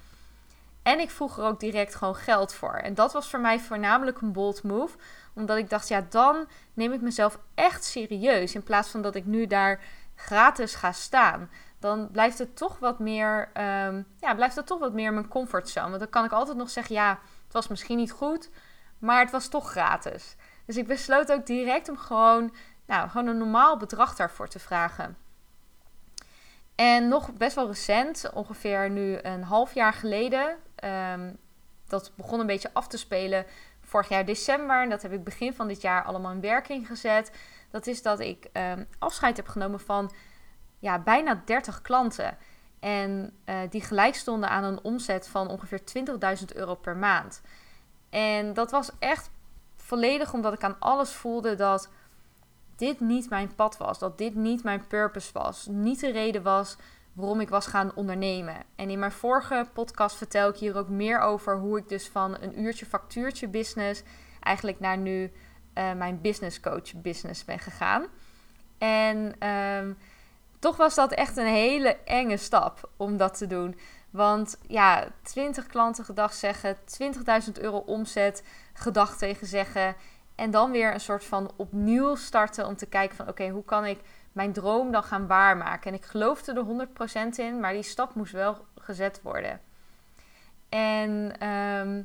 En 0.83 1.01
ik 1.01 1.11
vroeg 1.11 1.39
er 1.39 1.45
ook 1.45 1.61
direct 1.61 1.95
gewoon 1.95 2.17
geld 2.17 2.55
voor. 2.55 2.73
En 2.73 2.95
dat 2.95 3.13
was 3.13 3.31
voor 3.31 3.41
mij 3.41 3.61
voornamelijk 3.61 4.21
een 4.21 4.33
bold 4.33 4.63
move. 4.63 4.97
Omdat 5.35 5.57
ik 5.57 5.71
dacht, 5.71 5.89
ja, 5.89 6.07
dan 6.09 6.47
neem 6.75 6.93
ik 6.93 7.01
mezelf 7.01 7.39
echt 7.55 7.85
serieus. 7.85 8.55
In 8.55 8.63
plaats 8.63 8.89
van 8.89 9.03
dat 9.03 9.15
ik 9.15 9.27
nu 9.27 9.47
daar 9.47 9.81
gratis 10.15 10.75
ga 10.75 10.93
staan. 10.93 11.51
Dan 11.79 12.11
blijft 12.11 12.39
het 12.39 12.57
toch 12.57 12.79
wat 12.79 12.99
meer, 12.99 13.49
um, 13.87 14.07
ja, 14.21 14.35
blijft 14.35 14.57
het 14.57 14.67
toch 14.67 14.79
wat 14.79 14.93
meer 14.93 15.13
mijn 15.13 15.29
comfortzone. 15.29 15.89
Want 15.89 16.01
dan 16.01 16.11
kan 16.11 16.25
ik 16.25 16.33
altijd 16.33 16.57
nog 16.57 16.71
zeggen, 16.71 16.95
ja, 16.95 17.19
was 17.55 17.69
misschien 17.69 17.97
niet 17.97 18.13
goed, 18.13 18.51
maar 18.99 19.21
het 19.21 19.31
was 19.31 19.49
toch 19.49 19.71
gratis. 19.71 20.37
Dus 20.67 20.77
ik 20.77 20.87
besloot 20.87 21.33
ook 21.33 21.47
direct 21.47 21.89
om 21.89 21.97
gewoon 21.97 22.55
nou, 22.87 23.09
gewoon 23.09 23.27
een 23.27 23.39
normaal 23.39 23.77
bedrag 23.77 24.17
daarvoor 24.17 24.49
te 24.49 24.59
vragen. 24.59 25.17
En 26.75 27.09
nog 27.09 27.33
best 27.33 27.55
wel 27.55 27.67
recent, 27.67 28.31
ongeveer 28.33 28.91
nu 28.91 29.19
een 29.23 29.43
half 29.43 29.75
jaar 29.75 29.93
geleden, 29.93 30.57
um, 31.13 31.37
dat 31.89 32.13
begon 32.17 32.41
een 32.41 32.47
beetje 32.47 32.71
af 32.73 32.89
te 32.89 32.99
spelen 32.99 33.47
vorig 33.81 34.09
jaar 34.09 34.25
december. 34.25 34.83
En 34.83 34.91
dat 34.91 35.03
heb 35.03 35.13
ik 35.13 35.25
begin 35.25 35.55
van 35.55 35.69
dit 35.69 35.81
jaar 35.81 36.05
allemaal 36.05 36.33
in 36.33 36.41
werking 36.41 36.87
gezet. 36.87 37.33
Dat 37.71 37.87
is 37.87 38.03
dat 38.03 38.21
ik 38.21 38.47
um, 38.53 38.87
afscheid 38.99 39.37
heb 39.37 39.49
genomen 39.49 39.81
van 39.81 40.13
ja, 40.79 40.99
bijna 40.99 41.43
30 41.45 41.83
klanten. 41.83 42.37
En 42.85 43.33
uh, 43.47 43.61
die 43.71 43.81
gelijk 43.81 44.15
stonden 44.15 44.49
aan 44.49 44.65
een 44.65 44.83
omzet 44.83 45.29
van 45.29 45.49
ongeveer 45.49 45.81
20.000 46.39 46.45
euro 46.55 46.75
per 46.75 46.97
maand. 46.97 47.41
En 48.11 48.55
dat 48.55 48.71
was 48.71 48.91
echt 48.99 49.31
volledig 49.77 50.33
omdat 50.33 50.53
ik 50.53 50.65
aan 50.65 50.77
alles 50.79 51.11
voelde 51.11 51.55
dat 51.55 51.89
dit 52.77 53.01
niet 53.01 53.31
mijn 53.31 53.55
pad 53.55 53.77
was. 53.77 53.99
Dat 53.99 54.19
dit 54.19 54.35
niet 54.35 54.65
mijn 54.65 54.87
purpose 54.87 55.33
was. 55.33 55.67
Niet 55.67 56.01
de 56.01 56.11
reden 56.11 56.43
was 56.43 56.77
waarom 57.13 57.41
ik 57.41 57.49
was 57.49 57.67
gaan 57.67 57.95
ondernemen. 57.95 58.57
En 58.77 58.91
in 58.91 58.99
mijn 58.99 59.13
vorige 59.13 59.67
podcast 59.73 60.17
vertel 60.17 60.49
ik 60.49 60.57
hier 60.57 60.77
ook 60.77 60.89
meer 60.89 61.21
over 61.21 61.59
hoe 61.59 61.79
ik 61.79 61.89
dus 61.89 62.09
van 62.09 62.37
een 62.41 62.61
uurtje 62.61 62.87
factuurtje 62.87 63.49
business 63.49 64.03
eigenlijk 64.41 64.81
naar 64.81 64.99
nu 64.99 65.33
uh, 65.75 65.93
mijn 65.93 66.21
business 66.21 66.61
coach 66.61 66.95
business 66.95 67.45
ben 67.45 67.59
gegaan. 67.59 68.07
En 68.79 69.35
ehm, 69.39 69.93
toch 70.65 70.77
was 70.77 70.95
dat 70.95 71.13
echt 71.13 71.37
een 71.37 71.47
hele 71.47 71.97
enge 72.05 72.37
stap 72.37 72.89
om 72.97 73.17
dat 73.17 73.39
te 73.39 73.47
doen. 73.47 73.79
Want 74.11 74.59
ja, 74.67 75.09
20 75.23 75.67
klanten 75.67 76.05
gedag 76.05 76.33
zeggen, 76.33 76.77
20.000 77.47 77.53
euro 77.61 77.77
omzet 77.77 78.45
gedag 78.73 79.17
tegen 79.17 79.47
zeggen. 79.47 79.95
En 80.35 80.51
dan 80.51 80.71
weer 80.71 80.95
een 80.95 81.01
soort 81.01 81.25
van 81.25 81.51
opnieuw 81.57 82.15
starten 82.15 82.67
om 82.67 82.77
te 82.77 82.87
kijken 82.87 83.17
van 83.17 83.29
oké, 83.29 83.49
hoe 83.49 83.65
kan 83.65 83.85
ik 83.85 84.01
mijn 84.33 84.53
droom 84.53 84.93
dan 84.93 85.03
gaan 85.03 85.27
waarmaken? 85.27 85.91
En 85.91 85.97
ik 85.97 86.05
geloofde 86.05 86.53
er 86.53 86.89
100% 87.35 87.37
in, 87.37 87.61
maar 87.61 87.73
die 87.73 87.83
stap 87.83 88.15
moest 88.15 88.33
wel 88.33 88.65
gezet 88.79 89.21
worden. 89.23 89.61
En 90.69 91.35
ehm, 91.39 92.03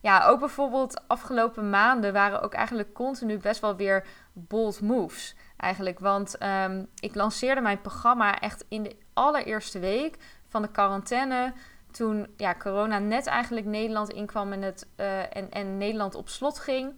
ja, 0.00 0.26
ook 0.26 0.40
bijvoorbeeld 0.40 1.08
afgelopen 1.08 1.70
maanden 1.70 2.12
waren 2.12 2.42
ook 2.42 2.54
eigenlijk 2.54 2.92
continu 2.92 3.38
best 3.38 3.60
wel 3.60 3.76
weer 3.76 4.06
bold 4.32 4.80
moves. 4.80 5.34
Eigenlijk, 5.56 5.98
want 5.98 6.38
ehm, 6.38 6.84
ik 7.00 7.14
lanceerde 7.14 7.60
mijn 7.60 7.80
programma 7.80 8.40
echt 8.40 8.64
in 8.68 8.82
de 8.82 8.96
allereerste 9.12 9.78
week 9.78 10.16
van 10.48 10.62
de 10.62 10.70
quarantaine. 10.70 11.52
Toen 11.90 12.26
ja, 12.36 12.54
corona 12.54 12.98
net 12.98 13.26
eigenlijk 13.26 13.66
Nederland 13.66 14.10
inkwam 14.10 14.52
en, 14.52 14.62
het, 14.62 14.86
uh, 14.96 15.36
en, 15.36 15.78
Nederland 15.78 16.14
op 16.14 16.28
slot 16.28 16.58
ging. 16.58 16.94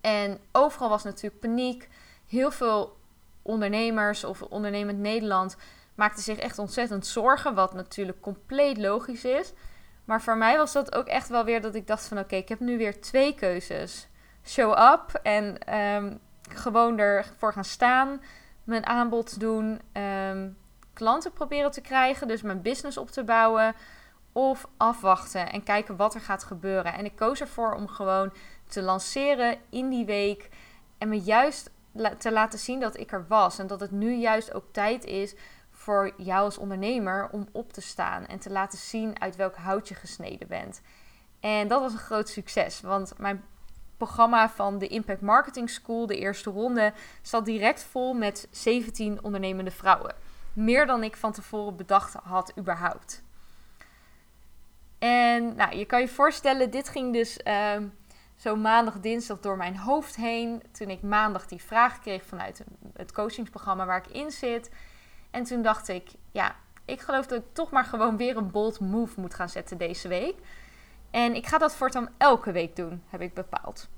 En 0.00 0.38
overal 0.52 0.88
was 0.88 1.04
natuurlijk 1.04 1.40
paniek. 1.40 1.88
Heel 2.26 2.50
veel 2.50 2.96
ondernemers 3.42 4.24
of 4.24 4.42
ondernemend 4.42 4.98
Nederland 4.98 5.56
maakten 5.94 6.22
zich 6.22 6.38
echt 6.38 6.58
ontzettend 6.58 7.06
zorgen, 7.06 7.54
wat 7.54 7.74
natuurlijk 7.74 8.20
compleet 8.20 8.78
logisch 8.78 9.24
is. 9.24 9.52
Maar 10.04 10.22
voor 10.22 10.36
mij 10.36 10.56
was 10.56 10.72
dat 10.72 10.94
ook 10.94 11.06
echt 11.06 11.28
wel 11.28 11.44
weer 11.44 11.60
dat 11.60 11.74
ik 11.74 11.86
dacht 11.86 12.08
van 12.08 12.18
oké, 12.18 12.36
ik 12.36 12.48
heb 12.48 12.60
nu 12.60 12.78
weer 12.78 13.00
twee 13.00 13.34
keuzes. 13.34 14.08
Show 14.44 14.70
up 14.70 15.20
en 15.22 15.74
um, 15.74 16.20
gewoon 16.54 16.98
ervoor 16.98 17.52
gaan 17.52 17.64
staan, 17.64 18.22
mijn 18.64 18.86
aanbod 18.86 19.40
doen, 19.40 19.80
um, 19.92 20.56
klanten 20.92 21.32
proberen 21.32 21.70
te 21.70 21.80
krijgen, 21.80 22.28
dus 22.28 22.42
mijn 22.42 22.62
business 22.62 22.96
op 22.96 23.10
te 23.10 23.24
bouwen. 23.24 23.74
of 24.32 24.68
afwachten 24.76 25.50
en 25.50 25.62
kijken 25.62 25.96
wat 25.96 26.14
er 26.14 26.20
gaat 26.20 26.44
gebeuren. 26.44 26.94
En 26.94 27.04
ik 27.04 27.16
koos 27.16 27.40
ervoor 27.40 27.72
om 27.72 27.88
gewoon 27.88 28.32
te 28.68 28.82
lanceren 28.82 29.58
in 29.70 29.88
die 29.88 30.04
week 30.04 30.48
en 30.98 31.08
me 31.08 31.20
juist 31.20 31.70
te 32.18 32.32
laten 32.32 32.58
zien 32.58 32.80
dat 32.80 32.96
ik 32.96 33.12
er 33.12 33.24
was. 33.28 33.58
En 33.58 33.66
dat 33.66 33.80
het 33.80 33.90
nu 33.90 34.14
juist 34.14 34.54
ook 34.54 34.64
tijd 34.72 35.04
is 35.04 35.34
voor 35.70 36.12
jou 36.16 36.44
als 36.44 36.58
ondernemer 36.58 37.28
om 37.30 37.48
op 37.52 37.72
te 37.72 37.80
staan 37.80 38.26
en 38.26 38.38
te 38.38 38.50
laten 38.50 38.78
zien 38.78 39.20
uit 39.20 39.36
welk 39.36 39.56
hout 39.56 39.88
je 39.88 39.94
gesneden 39.94 40.48
bent. 40.48 40.80
En 41.40 41.68
dat 41.68 41.80
was 41.80 41.92
een 41.92 41.98
groot 41.98 42.28
succes, 42.28 42.80
want 42.80 43.18
mijn 43.18 43.44
programma 43.98 44.48
van 44.48 44.78
de 44.78 44.86
Impact 44.86 45.20
Marketing 45.20 45.70
School, 45.70 46.06
de 46.06 46.18
eerste 46.18 46.50
ronde, 46.50 46.92
zat 47.22 47.44
direct 47.44 47.82
vol 47.82 48.14
met 48.14 48.48
17 48.50 49.22
ondernemende 49.22 49.70
vrouwen. 49.70 50.14
Meer 50.52 50.86
dan 50.86 51.02
ik 51.02 51.16
van 51.16 51.32
tevoren 51.32 51.76
bedacht 51.76 52.14
had, 52.14 52.52
überhaupt. 52.58 53.22
En 54.98 55.54
nou, 55.56 55.76
je 55.76 55.84
kan 55.84 56.00
je 56.00 56.08
voorstellen, 56.08 56.70
dit 56.70 56.88
ging 56.88 57.12
dus 57.12 57.38
uh, 57.44 57.76
zo 58.36 58.56
maandag, 58.56 59.00
dinsdag 59.00 59.40
door 59.40 59.56
mijn 59.56 59.76
hoofd 59.76 60.16
heen. 60.16 60.62
Toen 60.72 60.88
ik 60.90 61.02
maandag 61.02 61.46
die 61.46 61.62
vraag 61.62 62.00
kreeg 62.00 62.24
vanuit 62.24 62.64
het 62.92 63.12
coachingsprogramma 63.12 63.86
waar 63.86 64.06
ik 64.06 64.14
in 64.14 64.30
zit. 64.30 64.70
En 65.30 65.44
toen 65.44 65.62
dacht 65.62 65.88
ik, 65.88 66.08
ja, 66.32 66.56
ik 66.84 67.00
geloof 67.00 67.26
dat 67.26 67.38
ik 67.38 67.52
toch 67.52 67.70
maar 67.70 67.84
gewoon 67.84 68.16
weer 68.16 68.36
een 68.36 68.50
bold 68.50 68.80
move 68.80 69.20
moet 69.20 69.34
gaan 69.34 69.48
zetten 69.48 69.78
deze 69.78 70.08
week. 70.08 70.36
En 71.10 71.34
ik 71.34 71.46
ga 71.46 71.58
dat 71.58 71.74
voortaan 71.74 72.14
elke 72.18 72.52
week 72.52 72.76
doen, 72.76 73.02
heb 73.08 73.20
ik 73.20 73.34
bepaald. 73.34 73.88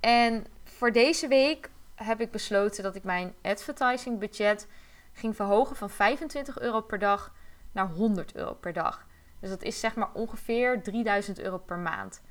En 0.00 0.46
voor 0.64 0.92
deze 0.92 1.28
week 1.28 1.70
heb 1.94 2.20
ik 2.20 2.30
besloten 2.30 2.82
dat 2.82 2.94
ik 2.94 3.04
mijn 3.04 3.34
advertising 3.42 4.18
budget 4.18 4.68
ging 5.12 5.36
verhogen 5.36 5.76
van 5.76 5.90
25 5.90 6.58
euro 6.58 6.80
per 6.80 6.98
dag 6.98 7.32
naar 7.72 7.88
100 7.88 8.34
euro 8.34 8.54
per 8.54 8.72
dag. 8.72 9.06
Dus 9.40 9.50
dat 9.50 9.62
is 9.62 9.80
zeg 9.80 9.94
maar 9.94 10.12
ongeveer 10.12 10.82
3000 10.82 11.40
euro 11.40 11.58
per 11.58 11.78
maand. 11.78 12.22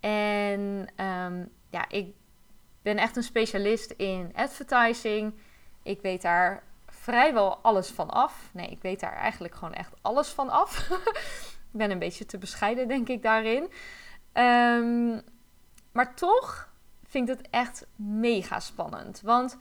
En 0.00 0.86
ehm, 0.96 1.44
ja, 1.70 1.88
ik 1.88 2.14
ben 2.82 2.96
echt 2.96 3.16
een 3.16 3.22
specialist 3.22 3.90
in 3.90 4.32
advertising. 4.34 5.34
Ik 5.82 6.00
weet 6.00 6.22
daar 6.22 6.62
vrijwel 6.86 7.56
alles 7.56 7.88
van 7.90 8.10
af. 8.10 8.50
Nee, 8.52 8.68
ik 8.68 8.82
weet 8.82 9.00
daar 9.00 9.12
eigenlijk 9.12 9.54
gewoon 9.54 9.74
echt 9.74 9.92
alles 10.02 10.28
van 10.28 10.48
af. 10.48 10.88
ik 11.72 11.78
ben 11.78 11.90
een 11.90 11.98
beetje 11.98 12.26
te 12.26 12.38
bescheiden, 12.38 12.88
denk 12.88 13.08
ik, 13.08 13.22
daarin. 13.22 13.70
Ehm, 14.32 15.20
maar 15.92 16.14
toch 16.14 16.68
vind 17.04 17.28
ik 17.28 17.36
het 17.36 17.48
echt 17.50 17.86
mega 17.96 18.60
spannend. 18.60 19.20
Want 19.20 19.56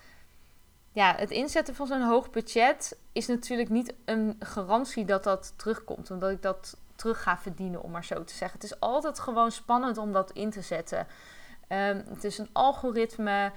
ja, 0.91 1.15
het 1.15 1.31
inzetten 1.31 1.75
van 1.75 1.87
zo'n 1.87 2.01
hoog 2.01 2.29
budget 2.29 2.97
is 3.11 3.27
natuurlijk 3.27 3.69
niet 3.69 3.93
een 4.05 4.35
garantie 4.39 5.05
dat 5.05 5.23
dat 5.23 5.53
terugkomt. 5.57 6.11
Omdat 6.11 6.31
ik 6.31 6.41
dat 6.41 6.77
terug 6.95 7.23
ga 7.23 7.37
verdienen, 7.37 7.83
om 7.83 7.91
maar 7.91 8.05
zo 8.05 8.23
te 8.23 8.33
zeggen. 8.33 8.59
Het 8.59 8.71
is 8.71 8.79
altijd 8.79 9.19
gewoon 9.19 9.51
spannend 9.51 9.97
om 9.97 10.11
dat 10.11 10.31
in 10.31 10.49
te 10.49 10.61
zetten. 10.61 11.07
Ehm, 11.67 12.01
het 12.09 12.23
is 12.23 12.37
een 12.37 12.49
algoritme. 12.51 13.51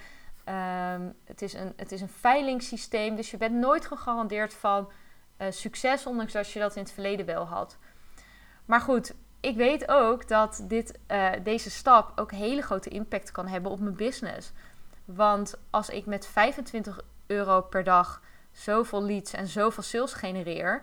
Um, 0.48 1.14
het, 1.24 1.42
is 1.42 1.52
een, 1.52 1.72
het 1.76 1.92
is 1.92 2.00
een 2.00 2.08
veilingssysteem. 2.08 3.16
Dus 3.16 3.30
je 3.30 3.36
bent 3.36 3.54
nooit 3.54 3.86
gegarandeerd 3.86 4.54
van 4.54 4.90
uh, 5.38 5.46
succes, 5.50 6.06
ondanks 6.06 6.32
dat 6.32 6.50
je 6.50 6.58
dat 6.58 6.76
in 6.76 6.82
het 6.82 6.92
verleden 6.92 7.26
wel 7.26 7.44
had. 7.44 7.78
Maar 8.70 8.80
goed, 8.80 9.14
ik 9.40 9.56
weet 9.56 9.88
ook 9.88 10.28
dat 10.28 10.64
dit, 10.64 10.98
uh, 11.08 11.30
deze 11.42 11.70
stap 11.70 12.12
ook 12.20 12.32
hele 12.32 12.62
grote 12.62 12.88
impact 12.88 13.32
kan 13.32 13.46
hebben 13.46 13.70
op 13.70 13.80
mijn 13.80 13.96
business. 13.96 14.52
Want 15.04 15.54
als 15.70 15.88
ik 15.88 16.06
met 16.06 16.26
25 16.26 17.00
euro 17.26 17.60
per 17.60 17.84
dag 17.84 18.22
zoveel 18.52 19.02
leads 19.02 19.32
en 19.32 19.46
zoveel 19.46 19.82
sales 19.82 20.12
genereer, 20.12 20.82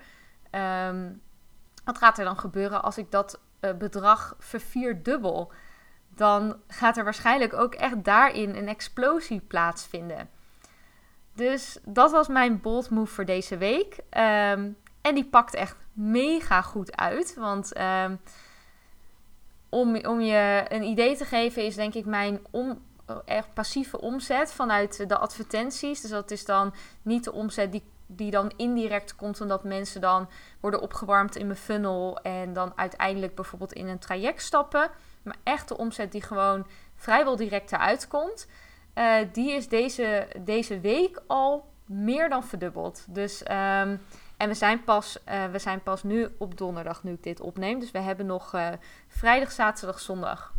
um, 0.88 1.22
wat 1.84 1.98
gaat 1.98 2.18
er 2.18 2.26
dan 2.26 2.38
gebeuren 2.38 2.84
als 2.84 2.98
ik 2.98 3.12
dat 3.12 3.40
uh, 3.62 3.74
bedrag 3.74 4.36
vervierdubbel? 4.40 5.52
Dan 6.10 6.56
gaat 6.68 6.98
er 6.98 7.04
waarschijnlijk 7.04 7.54
ook 7.54 7.74
echt 7.74 8.04
daarin 8.04 8.56
een 8.56 8.68
explosie 8.68 9.40
plaatsvinden. 9.40 10.30
Dus 11.34 11.78
dat 11.84 12.12
was 12.12 12.28
mijn 12.28 12.62
bold 12.62 12.90
move 12.90 13.14
voor 13.14 13.26
deze 13.26 13.58
week. 13.58 13.94
Um, 13.94 14.78
en 15.02 15.16
die 15.16 15.26
pakt 15.26 15.54
echt 15.54 15.76
mega 15.98 16.62
goed 16.62 16.96
uit. 16.96 17.36
Want 17.36 17.80
um, 17.80 18.20
om, 19.70 19.96
om 20.06 20.22
je 20.22 20.66
een 20.68 20.84
idee 20.84 21.16
te 21.16 21.26
geven, 21.26 21.66
is 21.66 21.76
denk 21.76 21.94
ik 21.94 22.06
mijn 22.06 22.40
om, 22.52 22.82
echt 23.26 23.54
passieve 23.54 24.02
omzet 24.02 24.52
vanuit 24.52 25.10
de 25.10 25.18
advertenties. 25.18 26.02
Dus 26.02 26.12
dat 26.12 26.32
is 26.32 26.46
dan 26.46 26.74
niet 27.02 27.24
de 27.24 27.34
omzet 27.34 27.72
die, 27.72 27.84
die 28.06 28.32
dan 28.32 28.52
indirect 28.56 29.16
komt, 29.16 29.42
omdat 29.42 29.64
mensen 29.64 30.02
dan 30.02 30.30
worden 30.60 30.82
opgewarmd 30.82 31.36
in 31.36 31.46
mijn 31.46 31.60
funnel 31.60 32.20
en 32.22 32.54
dan 32.54 32.74
uiteindelijk 32.76 33.36
bijvoorbeeld 33.36 33.74
in 33.74 33.88
een 33.88 34.00
traject 34.00 34.42
stappen. 34.42 34.90
Maar 35.24 35.38
echt 35.44 35.68
de 35.68 35.78
omzet 35.78 36.12
die 36.12 36.22
gewoon 36.22 36.68
vrijwel 36.96 37.36
direct 37.36 37.72
eruit 37.72 38.08
komt, 38.08 38.48
uh, 38.96 39.16
die 39.32 39.52
is 39.52 39.68
deze, 39.68 40.28
deze 40.40 40.80
week 40.80 41.22
al 41.28 41.70
meer 41.86 42.30
dan 42.30 42.44
verdubbeld. 42.44 43.06
Dus 43.10 43.44
um, 43.52 44.02
en 44.38 44.48
we 44.48 44.54
zijn, 44.54 44.84
pas, 44.84 45.18
uh, 45.30 45.46
we 45.46 45.60
zijn 45.60 45.84
pas 45.84 46.04
nu 46.04 46.28
op 46.38 46.58
donderdag, 46.58 47.04
nu 47.04 47.12
ik 47.12 47.24
dit 47.24 47.40
opneem. 47.40 47.80
Dus 47.80 47.92
we 47.92 48.00
hebben 48.00 48.26
nog 48.26 48.54
uh, 48.54 48.70
vrijdag, 49.08 49.52
zaterdag, 49.52 50.00
zondag. 50.00 50.54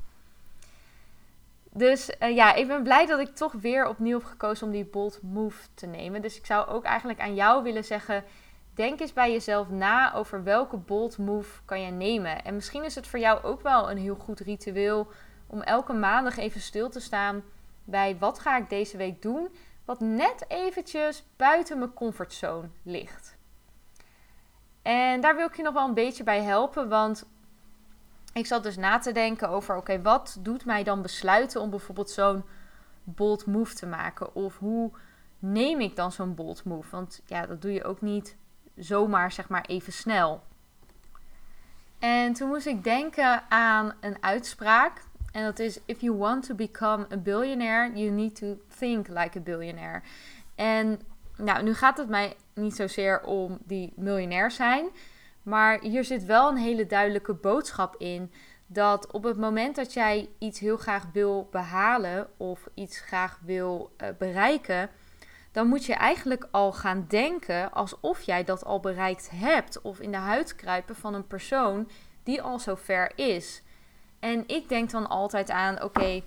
Dus 1.72 2.10
uh, 2.20 2.34
ja, 2.34 2.54
ik 2.54 2.66
ben 2.66 2.82
blij 2.82 3.06
dat 3.06 3.20
ik 3.20 3.34
toch 3.34 3.52
weer 3.52 3.88
opnieuw 3.88 4.18
heb 4.18 4.26
gekozen 4.26 4.66
om 4.66 4.72
die 4.72 4.84
bold 4.84 5.22
move 5.22 5.66
te 5.74 5.86
nemen. 5.86 6.22
Dus 6.22 6.36
ik 6.36 6.46
zou 6.46 6.68
ook 6.68 6.84
eigenlijk 6.84 7.20
aan 7.20 7.34
jou 7.34 7.62
willen 7.62 7.84
zeggen: 7.84 8.24
denk 8.74 9.00
eens 9.00 9.12
bij 9.12 9.32
jezelf 9.32 9.68
na 9.68 10.14
over 10.14 10.42
welke 10.42 10.76
bold 10.76 11.18
move 11.18 11.60
kan 11.64 11.80
je 11.80 11.90
nemen. 11.90 12.44
En 12.44 12.54
misschien 12.54 12.84
is 12.84 12.94
het 12.94 13.06
voor 13.06 13.18
jou 13.18 13.42
ook 13.42 13.62
wel 13.62 13.90
een 13.90 13.98
heel 13.98 14.14
goed 14.14 14.40
ritueel 14.40 15.08
om 15.46 15.62
elke 15.62 15.92
maandag 15.92 16.36
even 16.36 16.60
stil 16.60 16.88
te 16.88 17.00
staan 17.00 17.42
bij 17.84 18.16
wat 18.18 18.38
ga 18.38 18.58
ik 18.58 18.68
deze 18.68 18.96
week 18.96 19.22
doen, 19.22 19.48
wat 19.84 20.00
net 20.00 20.44
eventjes 20.48 21.24
buiten 21.36 21.78
mijn 21.78 21.94
comfortzone 21.94 22.68
ligt. 22.82 23.37
En 24.88 25.20
daar 25.20 25.36
wil 25.36 25.46
ik 25.46 25.56
je 25.56 25.62
nog 25.62 25.74
wel 25.74 25.88
een 25.88 25.94
beetje 25.94 26.24
bij 26.24 26.42
helpen, 26.42 26.88
want 26.88 27.24
ik 28.32 28.46
zat 28.46 28.62
dus 28.62 28.76
na 28.76 28.98
te 28.98 29.12
denken 29.12 29.48
over: 29.48 29.76
oké, 29.76 30.02
wat 30.02 30.38
doet 30.40 30.64
mij 30.64 30.84
dan 30.84 31.02
besluiten 31.02 31.60
om 31.60 31.70
bijvoorbeeld 31.70 32.10
zo'n 32.10 32.44
bold 33.04 33.46
move 33.46 33.74
te 33.74 33.86
maken? 33.86 34.34
Of 34.34 34.58
hoe 34.58 34.90
neem 35.38 35.80
ik 35.80 35.96
dan 35.96 36.12
zo'n 36.12 36.34
bold 36.34 36.64
move? 36.64 36.90
Want 36.90 37.22
ja, 37.26 37.46
dat 37.46 37.62
doe 37.62 37.72
je 37.72 37.84
ook 37.84 38.00
niet 38.00 38.36
zomaar, 38.76 39.32
zeg 39.32 39.48
maar, 39.48 39.64
even 39.64 39.92
snel. 39.92 40.42
En 41.98 42.32
toen 42.32 42.48
moest 42.48 42.66
ik 42.66 42.84
denken 42.84 43.42
aan 43.48 43.92
een 44.00 44.16
uitspraak. 44.20 45.02
En 45.32 45.44
dat 45.44 45.58
is: 45.58 45.80
If 45.84 46.00
you 46.00 46.16
want 46.16 46.46
to 46.46 46.54
become 46.54 47.06
a 47.12 47.16
billionaire, 47.16 47.92
you 47.94 48.10
need 48.10 48.36
to 48.36 48.58
think 48.78 49.08
like 49.08 49.38
a 49.38 49.42
billionaire. 49.42 50.02
En 50.54 51.00
nou, 51.38 51.62
nu 51.62 51.74
gaat 51.74 51.96
het 51.96 52.08
mij 52.08 52.36
niet 52.54 52.76
zozeer 52.76 53.22
om 53.22 53.58
die 53.64 53.92
miljonair 53.96 54.50
zijn. 54.50 54.88
Maar 55.42 55.80
hier 55.80 56.04
zit 56.04 56.24
wel 56.24 56.48
een 56.48 56.56
hele 56.56 56.86
duidelijke 56.86 57.34
boodschap 57.34 57.96
in. 57.96 58.32
Dat 58.66 59.12
op 59.12 59.22
het 59.22 59.36
moment 59.36 59.76
dat 59.76 59.92
jij 59.92 60.28
iets 60.38 60.60
heel 60.60 60.76
graag 60.76 61.04
wil 61.12 61.48
behalen 61.50 62.28
of 62.36 62.68
iets 62.74 63.00
graag 63.00 63.38
wil 63.42 63.92
uh, 64.02 64.08
bereiken, 64.18 64.90
dan 65.52 65.66
moet 65.66 65.84
je 65.84 65.94
eigenlijk 65.94 66.48
al 66.50 66.72
gaan 66.72 67.04
denken 67.08 67.72
alsof 67.72 68.22
jij 68.22 68.44
dat 68.44 68.64
al 68.64 68.80
bereikt 68.80 69.30
hebt. 69.30 69.80
Of 69.80 70.00
in 70.00 70.10
de 70.10 70.16
huid 70.16 70.56
kruipen 70.56 70.96
van 70.96 71.14
een 71.14 71.26
persoon 71.26 71.88
die 72.22 72.42
al 72.42 72.58
zo 72.58 72.74
ver 72.74 73.12
is. 73.14 73.62
En 74.20 74.44
ik 74.46 74.68
denk 74.68 74.90
dan 74.90 75.08
altijd 75.08 75.50
aan: 75.50 75.82
oké, 75.82 76.22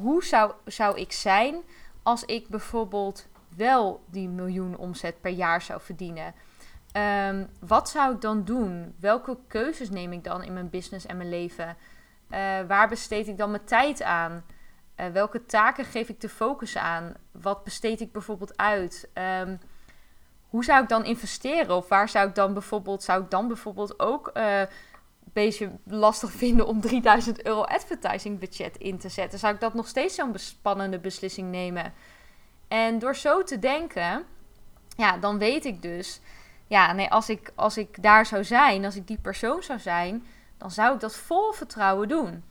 hoe 0.00 0.24
zou, 0.24 0.52
zou 0.64 0.98
ik 1.00 1.12
zijn 1.12 1.56
als 2.02 2.24
ik 2.24 2.48
bijvoorbeeld 2.48 3.26
wel 3.56 4.04
die 4.10 4.28
miljoen 4.28 4.76
omzet 4.76 5.20
per 5.20 5.30
jaar 5.30 5.62
zou 5.62 5.80
verdienen. 5.80 6.34
Um, 7.28 7.48
wat 7.60 7.88
zou 7.88 8.14
ik 8.14 8.20
dan 8.20 8.44
doen? 8.44 8.94
Welke 9.00 9.38
keuzes 9.48 9.90
neem 9.90 10.12
ik 10.12 10.24
dan 10.24 10.42
in 10.42 10.52
mijn 10.52 10.70
business 10.70 11.06
en 11.06 11.16
mijn 11.16 11.28
leven? 11.28 11.76
Uh, 12.30 12.38
waar 12.68 12.88
besteed 12.88 13.28
ik 13.28 13.38
dan 13.38 13.50
mijn 13.50 13.64
tijd 13.64 14.02
aan? 14.02 14.44
Uh, 15.00 15.06
welke 15.06 15.46
taken 15.46 15.84
geef 15.84 16.08
ik 16.08 16.20
de 16.20 16.28
focus 16.28 16.76
aan? 16.76 17.14
Wat 17.32 17.64
besteed 17.64 18.00
ik 18.00 18.12
bijvoorbeeld 18.12 18.56
uit? 18.56 19.08
Um, 19.40 19.58
hoe 20.48 20.64
zou 20.64 20.82
ik 20.82 20.88
dan 20.88 21.04
investeren? 21.04 21.76
Of 21.76 21.88
waar 21.88 22.08
zou 22.08 22.28
ik 22.28 22.34
dan 22.34 22.52
bijvoorbeeld, 22.52 23.02
zou 23.02 23.22
ik 23.22 23.30
dan 23.30 23.46
bijvoorbeeld 23.46 24.00
ook 24.00 24.30
uh, 24.34 24.60
een 24.60 24.68
beetje 25.32 25.70
lastig 25.84 26.30
vinden 26.42 26.66
om 26.66 26.80
3000 26.80 27.46
euro 27.46 27.62
advertising 27.62 28.38
budget 28.38 28.76
in 28.76 28.98
te 28.98 29.08
zetten? 29.08 29.38
Zou 29.38 29.54
ik 29.54 29.60
dat 29.60 29.74
nog 29.74 29.88
steeds 29.88 30.14
zo'n 30.14 30.38
spannende 30.38 30.98
beslissing 30.98 31.50
nemen? 31.50 31.92
En 32.68 32.98
door 32.98 33.16
zo 33.16 33.42
te 33.42 33.58
denken, 33.58 34.24
ja, 34.96 35.16
dan 35.16 35.38
weet 35.38 35.64
ik 35.64 35.82
dus, 35.82 36.20
ja, 36.66 36.92
nee, 36.92 37.10
als 37.10 37.28
ik, 37.28 37.52
als 37.54 37.76
ik 37.76 38.02
daar 38.02 38.26
zou 38.26 38.44
zijn, 38.44 38.84
als 38.84 38.96
ik 38.96 39.06
die 39.06 39.18
persoon 39.18 39.62
zou 39.62 39.78
zijn, 39.78 40.26
dan 40.58 40.70
zou 40.70 40.94
ik 40.94 41.00
dat 41.00 41.14
vol 41.14 41.52
vertrouwen 41.52 42.08
doen. 42.08 42.44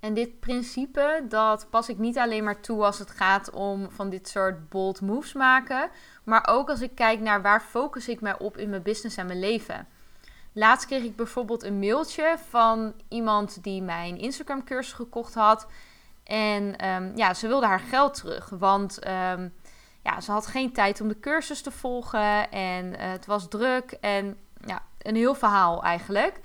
En 0.00 0.14
dit 0.14 0.40
principe, 0.40 1.24
dat 1.28 1.66
pas 1.70 1.88
ik 1.88 1.98
niet 1.98 2.18
alleen 2.18 2.44
maar 2.44 2.60
toe 2.60 2.84
als 2.84 2.98
het 2.98 3.10
gaat 3.10 3.50
om 3.50 3.90
van 3.90 4.10
dit 4.10 4.28
soort 4.28 4.68
bold 4.68 5.00
moves 5.00 5.32
maken, 5.32 5.90
maar 6.24 6.46
ook 6.50 6.68
als 6.68 6.80
ik 6.80 6.94
kijk 6.94 7.20
naar 7.20 7.42
waar 7.42 7.60
focus 7.60 8.08
ik 8.08 8.20
mij 8.20 8.38
op 8.38 8.56
in 8.56 8.70
mijn 8.70 8.82
business 8.82 9.16
en 9.16 9.26
mijn 9.26 9.40
leven. 9.40 9.86
Laatst 10.52 10.86
kreeg 10.86 11.02
ik 11.02 11.16
bijvoorbeeld 11.16 11.62
een 11.62 11.78
mailtje 11.78 12.36
van 12.48 12.94
iemand 13.08 13.62
die 13.62 13.82
mijn 13.82 14.18
Instagram 14.18 14.64
cursus 14.64 14.92
gekocht 14.92 15.34
had. 15.34 15.66
En 16.30 16.76
ehm, 16.76 17.16
ja, 17.16 17.34
ze 17.34 17.46
wilde 17.48 17.66
haar 17.66 17.80
geld 17.80 18.14
terug. 18.14 18.48
Want 18.48 18.98
ehm, 18.98 19.48
ja, 20.02 20.20
ze 20.20 20.32
had 20.32 20.46
geen 20.46 20.72
tijd 20.72 21.00
om 21.00 21.08
de 21.08 21.20
cursus 21.20 21.62
te 21.62 21.70
volgen. 21.70 22.50
En 22.50 22.98
eh, 22.98 23.10
het 23.10 23.26
was 23.26 23.48
druk. 23.48 23.96
En 24.00 24.38
ja, 24.66 24.82
een 24.98 25.16
heel 25.16 25.34
verhaal 25.34 25.82
eigenlijk. 25.82 26.40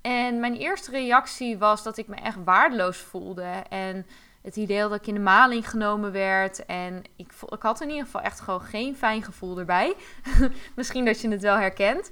En 0.00 0.40
mijn 0.40 0.54
eerste 0.54 0.90
reactie 0.90 1.58
was 1.58 1.82
dat 1.82 1.96
ik 1.96 2.08
me 2.08 2.16
echt 2.16 2.36
waardeloos 2.44 2.98
voelde. 2.98 3.62
En 3.68 4.06
het 4.42 4.56
idee 4.56 4.80
dat 4.80 4.94
ik 4.94 5.06
in 5.06 5.14
de 5.14 5.20
maling 5.20 5.70
genomen 5.70 6.12
werd. 6.12 6.66
En 6.66 7.02
ik, 7.16 7.32
ik 7.48 7.62
had 7.62 7.80
in 7.80 7.88
ieder 7.88 8.04
geval 8.04 8.20
echt 8.20 8.40
gewoon 8.40 8.62
geen 8.62 8.96
fijn 8.96 9.22
gevoel 9.22 9.58
erbij. 9.58 9.94
Misschien 10.76 11.04
dat 11.04 11.20
je 11.20 11.28
het 11.28 11.42
wel 11.42 11.56
herkent. 11.56 12.10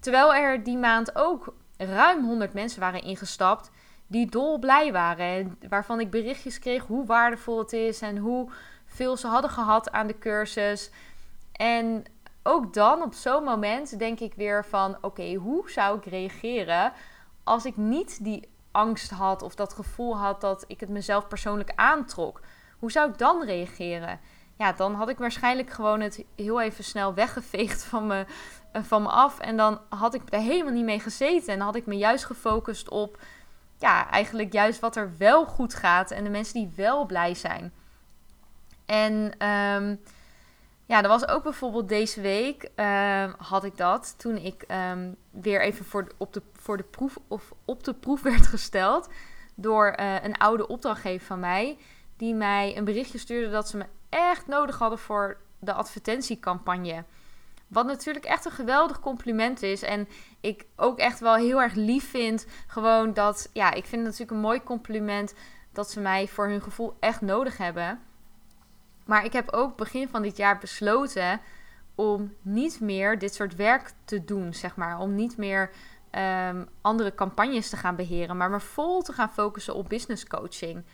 Terwijl 0.00 0.34
er 0.34 0.62
die 0.62 0.76
maand 0.76 1.16
ook 1.16 1.54
ruim 1.76 2.24
100 2.24 2.52
mensen 2.52 2.80
waren 2.80 3.02
ingestapt 3.02 3.70
die 4.08 4.30
dolblij 4.30 4.92
waren. 4.92 5.26
En 5.26 5.58
waarvan 5.68 6.00
ik 6.00 6.10
berichtjes 6.10 6.58
kreeg 6.58 6.86
hoe 6.86 7.06
waardevol 7.06 7.58
het 7.58 7.72
is 7.72 8.00
en 8.00 8.16
hoe 8.16 8.50
veel 8.86 9.16
ze 9.16 9.26
hadden 9.26 9.50
gehad 9.50 9.92
aan 9.92 10.06
de 10.06 10.18
cursus. 10.18 10.90
En 11.52 12.04
ook 12.42 12.74
dan, 12.74 13.02
op 13.02 13.14
zo'n 13.14 13.44
moment, 13.44 13.98
denk 13.98 14.20
ik 14.20 14.34
weer 14.34 14.64
van: 14.64 14.96
oké, 15.00 15.34
hoe 15.34 15.70
zou 15.70 15.98
ik 15.98 16.04
reageren 16.04 16.92
als 17.44 17.64
ik 17.64 17.76
niet 17.76 18.24
die 18.24 18.48
angst 18.70 19.10
had 19.10 19.42
of 19.42 19.54
dat 19.54 19.72
gevoel 19.72 20.16
had 20.16 20.40
dat 20.40 20.64
ik 20.66 20.80
het 20.80 20.88
mezelf 20.88 21.28
persoonlijk 21.28 21.72
aantrok? 21.74 22.40
Hoe 22.78 22.90
zou 22.90 23.10
ik 23.10 23.18
dan 23.18 23.44
reageren? 23.44 24.20
Ja, 24.58 24.72
dan 24.72 24.94
had 24.94 25.08
ik 25.08 25.18
waarschijnlijk 25.18 25.70
gewoon 25.70 26.00
het 26.00 26.24
heel 26.36 26.60
even 26.60 26.84
snel 26.84 27.14
weggeveegd 27.14 27.84
van 27.84 28.06
me, 28.06 28.26
eh, 28.72 28.82
van 28.82 29.02
me 29.02 29.08
af. 29.08 29.38
En 29.38 29.56
dan 29.56 29.80
had 29.88 30.14
ik 30.14 30.22
er 30.28 30.40
helemaal 30.40 30.72
niet 30.72 30.84
mee 30.84 31.00
gezeten. 31.00 31.54
En 31.54 31.60
had 31.60 31.76
ik 31.76 31.86
me 31.86 31.96
juist 31.96 32.24
gefocust 32.24 32.88
op, 32.88 33.18
ja, 33.78 34.10
eigenlijk 34.10 34.52
juist 34.52 34.80
wat 34.80 34.96
er 34.96 35.12
wel 35.18 35.46
goed 35.46 35.74
gaat. 35.74 36.10
En 36.10 36.24
de 36.24 36.30
mensen 36.30 36.54
die 36.54 36.72
wel 36.76 37.06
blij 37.06 37.34
zijn. 37.34 37.72
En 38.86 39.32
ehm, 39.38 39.96
ja, 40.86 41.02
er 41.02 41.08
was 41.08 41.28
ook 41.28 41.42
bijvoorbeeld 41.42 41.88
deze 41.88 42.20
week 42.20 42.70
ehm, 42.74 43.32
had 43.38 43.64
ik 43.64 43.76
dat 43.76 44.14
toen 44.18 44.36
ik 44.36 44.62
ehm, 44.62 45.12
weer 45.30 45.60
even 45.60 45.84
voor 45.84 46.12
op, 46.16 46.32
de, 46.32 46.42
voor 46.52 46.76
de 46.76 46.82
proef 46.82 47.18
of 47.28 47.52
op 47.64 47.84
de 47.84 47.94
proef 47.94 48.22
werd 48.32 48.46
gesteld 48.46 49.08
door 49.54 49.86
eh, 49.86 50.24
een 50.24 50.38
oude 50.38 50.66
opdrachtgever 50.66 51.26
van 51.26 51.40
mij. 51.40 51.78
Die 52.16 52.34
mij 52.34 52.76
een 52.76 52.84
berichtje 52.84 53.18
stuurde 53.18 53.50
dat 53.50 53.68
ze 53.68 53.76
me 53.76 53.86
echt 54.08 54.46
nodig 54.46 54.78
hadden 54.78 54.98
voor 54.98 55.36
de 55.58 55.72
advertentiecampagne. 55.72 57.04
Wat 57.66 57.86
natuurlijk 57.86 58.24
echt 58.24 58.44
een 58.44 58.50
geweldig 58.50 59.00
compliment 59.00 59.62
is. 59.62 59.82
En 59.82 60.08
ik 60.40 60.66
ook 60.76 60.98
echt 60.98 61.20
wel 61.20 61.34
heel 61.34 61.62
erg 61.62 61.74
lief 61.74 62.10
vind. 62.10 62.46
Gewoon 62.66 63.14
dat, 63.14 63.50
ja, 63.52 63.68
ik 63.72 63.84
vind 63.84 64.02
het 64.02 64.10
natuurlijk 64.10 64.30
een 64.30 64.46
mooi 64.46 64.62
compliment 64.62 65.34
dat 65.72 65.90
ze 65.90 66.00
mij 66.00 66.28
voor 66.28 66.48
hun 66.48 66.62
gevoel 66.62 66.96
echt 67.00 67.20
nodig 67.20 67.56
hebben. 67.56 68.00
Maar 69.04 69.24
ik 69.24 69.32
heb 69.32 69.52
ook 69.52 69.76
begin 69.76 70.08
van 70.08 70.22
dit 70.22 70.36
jaar 70.36 70.58
besloten 70.58 71.40
om 71.94 72.34
niet 72.42 72.80
meer 72.80 73.18
dit 73.18 73.34
soort 73.34 73.56
werk 73.56 73.92
te 74.04 74.24
doen, 74.24 74.54
zeg 74.54 74.76
maar. 74.76 74.98
Om 74.98 75.14
niet 75.14 75.36
meer 75.36 75.70
um, 76.50 76.68
andere 76.80 77.14
campagnes 77.14 77.68
te 77.68 77.76
gaan 77.76 77.96
beheren, 77.96 78.36
maar 78.36 78.50
me 78.50 78.60
vol 78.60 79.02
te 79.02 79.12
gaan 79.12 79.32
focussen 79.32 79.74
op 79.74 79.88
business 79.88 80.26
coaching. 80.26 80.84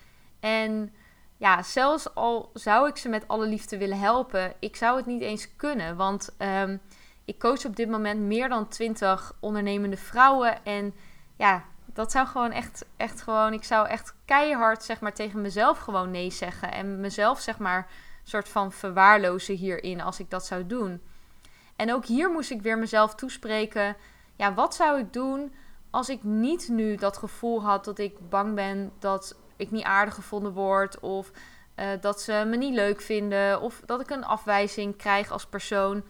En 0.40 0.94
ja, 1.36 1.62
zelfs 1.62 2.14
al 2.14 2.50
zou 2.54 2.88
ik 2.88 2.96
ze 2.96 3.08
met 3.08 3.28
alle 3.28 3.46
liefde 3.46 3.78
willen 3.78 3.98
helpen, 3.98 4.54
ik 4.58 4.76
zou 4.76 4.96
het 4.96 5.06
niet 5.06 5.22
eens 5.22 5.56
kunnen. 5.56 5.96
Want 5.96 6.34
um, 6.38 6.80
ik 7.24 7.38
coach 7.38 7.64
op 7.64 7.76
dit 7.76 7.88
moment 7.88 8.20
meer 8.20 8.48
dan 8.48 8.68
20 8.68 9.32
ondernemende 9.40 9.96
vrouwen. 9.96 10.64
En 10.64 10.94
ja, 11.36 11.64
dat 11.86 12.10
zou 12.10 12.26
gewoon 12.26 12.50
echt, 12.50 12.84
echt 12.96 13.22
gewoon, 13.22 13.52
ik 13.52 13.64
zou 13.64 13.88
echt 13.88 14.14
keihard 14.24 14.82
zeg 14.82 15.00
maar 15.00 15.14
tegen 15.14 15.40
mezelf 15.40 15.78
gewoon 15.78 16.10
nee 16.10 16.30
zeggen. 16.30 16.72
En 16.72 17.00
mezelf 17.00 17.40
zeg 17.40 17.58
maar 17.58 17.86
soort 18.22 18.48
van 18.48 18.72
verwaarlozen 18.72 19.54
hierin 19.54 20.00
als 20.00 20.20
ik 20.20 20.30
dat 20.30 20.46
zou 20.46 20.66
doen. 20.66 21.02
En 21.76 21.92
ook 21.92 22.06
hier 22.06 22.30
moest 22.30 22.50
ik 22.50 22.62
weer 22.62 22.78
mezelf 22.78 23.14
toespreken. 23.14 23.96
Ja, 24.36 24.54
wat 24.54 24.74
zou 24.74 24.98
ik 24.98 25.12
doen 25.12 25.54
als 25.90 26.08
ik 26.08 26.22
niet 26.22 26.68
nu 26.68 26.96
dat 26.96 27.16
gevoel 27.16 27.62
had 27.62 27.84
dat 27.84 27.98
ik 27.98 28.28
bang 28.28 28.54
ben 28.54 28.92
dat 28.98 29.36
ik 29.56 29.70
niet 29.70 29.84
aardig 29.84 30.14
gevonden 30.14 30.52
word 30.52 31.00
of 31.00 31.30
uh, 31.76 31.86
dat 32.00 32.20
ze 32.20 32.44
me 32.46 32.56
niet 32.56 32.74
leuk 32.74 33.00
vinden 33.00 33.60
of 33.60 33.82
dat 33.86 34.00
ik 34.00 34.10
een 34.10 34.24
afwijzing 34.24 34.96
krijg 34.96 35.30
als 35.30 35.46
persoon. 35.46 36.02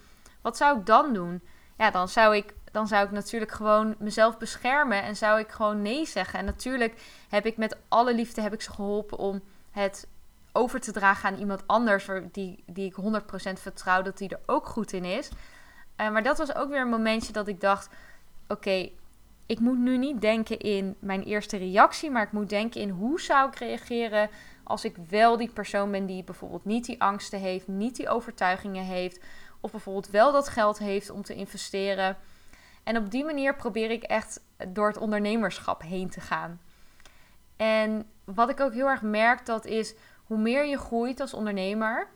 Wat 0.44 0.57
zou 0.57 0.78
ik 0.78 0.87
dan 0.87 1.12
doen? 1.12 1.42
Ja, 1.78 1.90
dan 1.90 2.09
zou 2.09 2.37
ik, 2.37 2.54
dan 2.72 2.87
zou 2.87 3.04
ik 3.04 3.11
natuurlijk 3.11 3.52
gewoon 3.52 3.94
mezelf 3.98 4.38
beschermen 4.38 5.02
en 5.02 5.16
zou 5.16 5.40
ik 5.40 5.50
gewoon 5.50 5.83
nee 5.83 6.07
zeggen. 6.07 6.38
En 6.38 6.44
natuurlijk 6.44 7.00
heb 7.28 7.46
ik 7.46 7.57
met 7.57 7.76
alle 7.88 8.14
liefde 8.14 8.40
heb 8.40 8.52
ik 8.52 8.62
ze 8.62 8.70
geholpen 8.70 9.18
om 9.18 9.42
het 9.70 10.07
over 10.52 10.80
te 10.80 10.92
dragen 10.92 11.28
aan 11.28 11.38
iemand 11.38 11.62
anders 11.66 12.09
die, 12.33 12.64
die 12.66 12.87
ik 12.87 13.20
100% 13.20 13.61
vertrouw 13.61 14.02
dat 14.02 14.18
die 14.18 14.28
er 14.28 14.40
ook 14.46 14.66
goed 14.66 14.92
in 14.92 15.04
is. 15.04 15.28
Uh, 16.00 16.11
maar 16.11 16.22
dat 16.22 16.38
was 16.38 16.54
ook 16.54 16.68
weer 16.68 16.80
een 16.80 16.88
momentje 16.88 17.33
dat 17.33 17.48
ik 17.48 17.61
dacht: 17.61 17.88
oké, 18.48 18.90
ik 19.46 19.61
moet 19.61 19.78
nu 19.78 19.98
niet 19.98 20.20
denken 20.20 20.59
in 20.59 20.96
mijn 20.98 21.22
eerste 21.22 21.57
reactie, 21.57 22.11
maar 22.11 22.22
ik 22.22 22.33
moet 22.33 22.48
denken 22.48 22.80
in 22.80 22.88
hoe 22.88 23.20
zou 23.20 23.48
ik 23.48 23.57
reageren 23.57 24.30
als 24.64 24.85
ik 24.85 24.96
wel 25.09 25.37
die 25.37 25.50
persoon 25.50 25.90
ben 25.90 26.07
die 26.07 26.24
bijvoorbeeld 26.24 26.64
niet 26.64 26.85
die 26.85 27.02
angsten 27.02 27.38
heeft, 27.38 27.68
niet 27.68 27.96
die 27.96 28.09
overtuigingen 28.09 28.85
heeft, 28.85 29.20
of 29.64 29.70
bijvoorbeeld 29.70 30.11
wel 30.11 30.33
dat 30.33 30.48
geld 30.48 30.79
heeft 30.79 31.11
om 31.11 31.22
te 31.22 31.35
investeren. 31.35 32.16
En 32.83 32.96
op 32.96 33.11
die 33.11 33.24
manier 33.24 33.57
probeer 33.57 33.90
ik 33.90 34.03
echt 34.03 34.40
door 34.68 34.87
het 34.87 34.96
ondernemerschap 34.96 35.83
heen 35.83 36.11
te 36.11 36.20
gaan. 36.20 36.61
En 37.57 38.07
wat 38.24 38.50
ik 38.50 38.61
ook 38.61 38.72
heel 38.72 38.88
erg 38.88 39.03
merk, 39.03 39.46
dat 39.46 39.64
is 39.64 39.94
hoe 40.24 40.38
meer 40.38 40.66
je 40.66 40.79
groeit 40.79 41.20
als 41.20 41.35
ondernemer, 41.35 42.09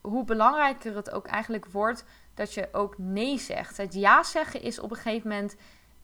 hoe 0.00 0.24
belangrijker 0.24 0.96
het 0.96 1.10
ook 1.10 1.26
eigenlijk 1.26 1.66
wordt 1.66 2.04
dat 2.34 2.54
je 2.54 2.68
ook 2.72 2.98
nee 2.98 3.38
zegt. 3.38 3.76
Het 3.76 3.94
ja 3.94 4.22
zeggen 4.22 4.62
is 4.62 4.78
op 4.78 4.90
een 4.90 4.96
gegeven 4.96 5.28
moment 5.28 5.56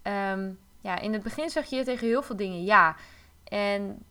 Ehm, 0.03 0.53
ja, 0.81 0.99
in 0.99 1.13
het 1.13 1.23
begin 1.23 1.51
zeg 1.51 1.71
je 1.71 1.85
tegen 1.85 2.07
heel 2.07 2.23
veel 2.23 2.37
dingen 2.37 2.65
ja. 2.65 2.97
En 3.45 4.05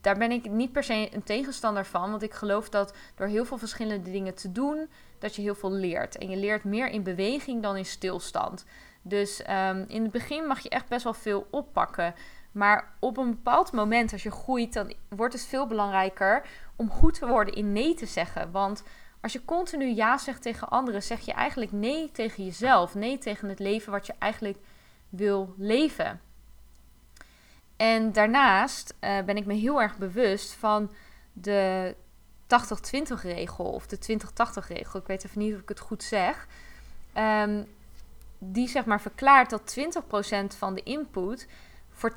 daar 0.00 0.18
ben 0.18 0.30
ik 0.30 0.50
niet 0.50 0.72
per 0.72 0.84
se 0.84 1.08
een 1.12 1.22
tegenstander 1.22 1.86
van. 1.86 2.10
Want 2.10 2.22
ik 2.22 2.32
geloof 2.32 2.68
dat 2.68 2.94
door 3.14 3.26
heel 3.26 3.44
veel 3.44 3.58
verschillende 3.58 4.10
dingen 4.10 4.34
te 4.34 4.52
doen, 4.52 4.88
dat 5.22 5.34
je 5.34 5.42
heel 5.42 5.54
veel 5.54 5.72
leert. 5.72 6.18
En 6.18 6.30
je 6.30 6.36
leert 6.36 6.64
meer 6.64 6.88
in 6.88 7.02
beweging 7.02 7.62
dan 7.62 7.76
in 7.76 7.84
stilstand. 7.84 8.64
Dus 9.02 9.42
ehm, 9.42 9.84
in 9.88 10.02
het 10.02 10.12
begin 10.12 10.46
mag 10.46 10.60
je 10.60 10.68
echt 10.68 10.88
best 10.88 11.04
wel 11.04 11.14
veel 11.14 11.46
oppakken. 11.50 12.14
Maar 12.52 12.94
op 12.98 13.16
een 13.16 13.30
bepaald 13.30 13.72
moment, 13.72 14.12
als 14.12 14.22
je 14.22 14.30
groeit, 14.30 14.72
dan 14.72 14.92
wordt 15.08 15.34
het 15.34 15.46
veel 15.46 15.66
belangrijker 15.66 16.46
om 16.76 16.90
goed 16.90 17.18
te 17.18 17.26
worden 17.26 17.54
in 17.54 17.72
nee 17.72 17.94
te 17.94 18.06
zeggen. 18.06 18.50
Want 18.50 18.82
als 19.20 19.32
je 19.32 19.44
continu 19.44 19.94
ja 19.94 20.18
zegt 20.18 20.42
tegen 20.42 20.68
anderen, 20.68 21.02
zeg 21.02 21.20
je 21.20 21.32
eigenlijk 21.32 21.72
nee 21.72 22.10
tegen 22.10 22.44
jezelf. 22.44 22.94
Nee 22.94 23.18
tegen 23.18 23.48
het 23.48 23.58
leven 23.58 23.92
wat 23.92 24.06
je 24.06 24.14
eigenlijk 24.18 24.58
wil 25.08 25.54
leven. 25.56 26.20
En 27.76 28.12
daarnaast 28.12 28.94
uh, 29.00 29.20
ben 29.20 29.36
ik 29.36 29.46
me 29.46 29.54
heel 29.54 29.82
erg 29.82 29.98
bewust 29.98 30.52
van 30.52 30.92
de 31.32 31.94
80-20 33.18 33.22
regel 33.22 33.64
of 33.64 33.86
de 33.86 34.18
20-80 34.64 34.66
regel. 34.68 35.00
Ik 35.00 35.06
weet 35.06 35.24
even 35.24 35.38
niet 35.38 35.54
of 35.54 35.60
ik 35.60 35.68
het 35.68 35.80
goed 35.80 36.02
zeg. 36.02 36.46
Um, 37.16 37.66
die 38.38 38.68
zeg 38.68 38.84
maar 38.84 39.00
verklaart 39.00 39.50
dat 39.50 39.76
20% 39.78 40.56
van 40.58 40.74
de 40.74 40.82
input 40.82 41.48
voor 41.90 42.12
80% 42.12 42.16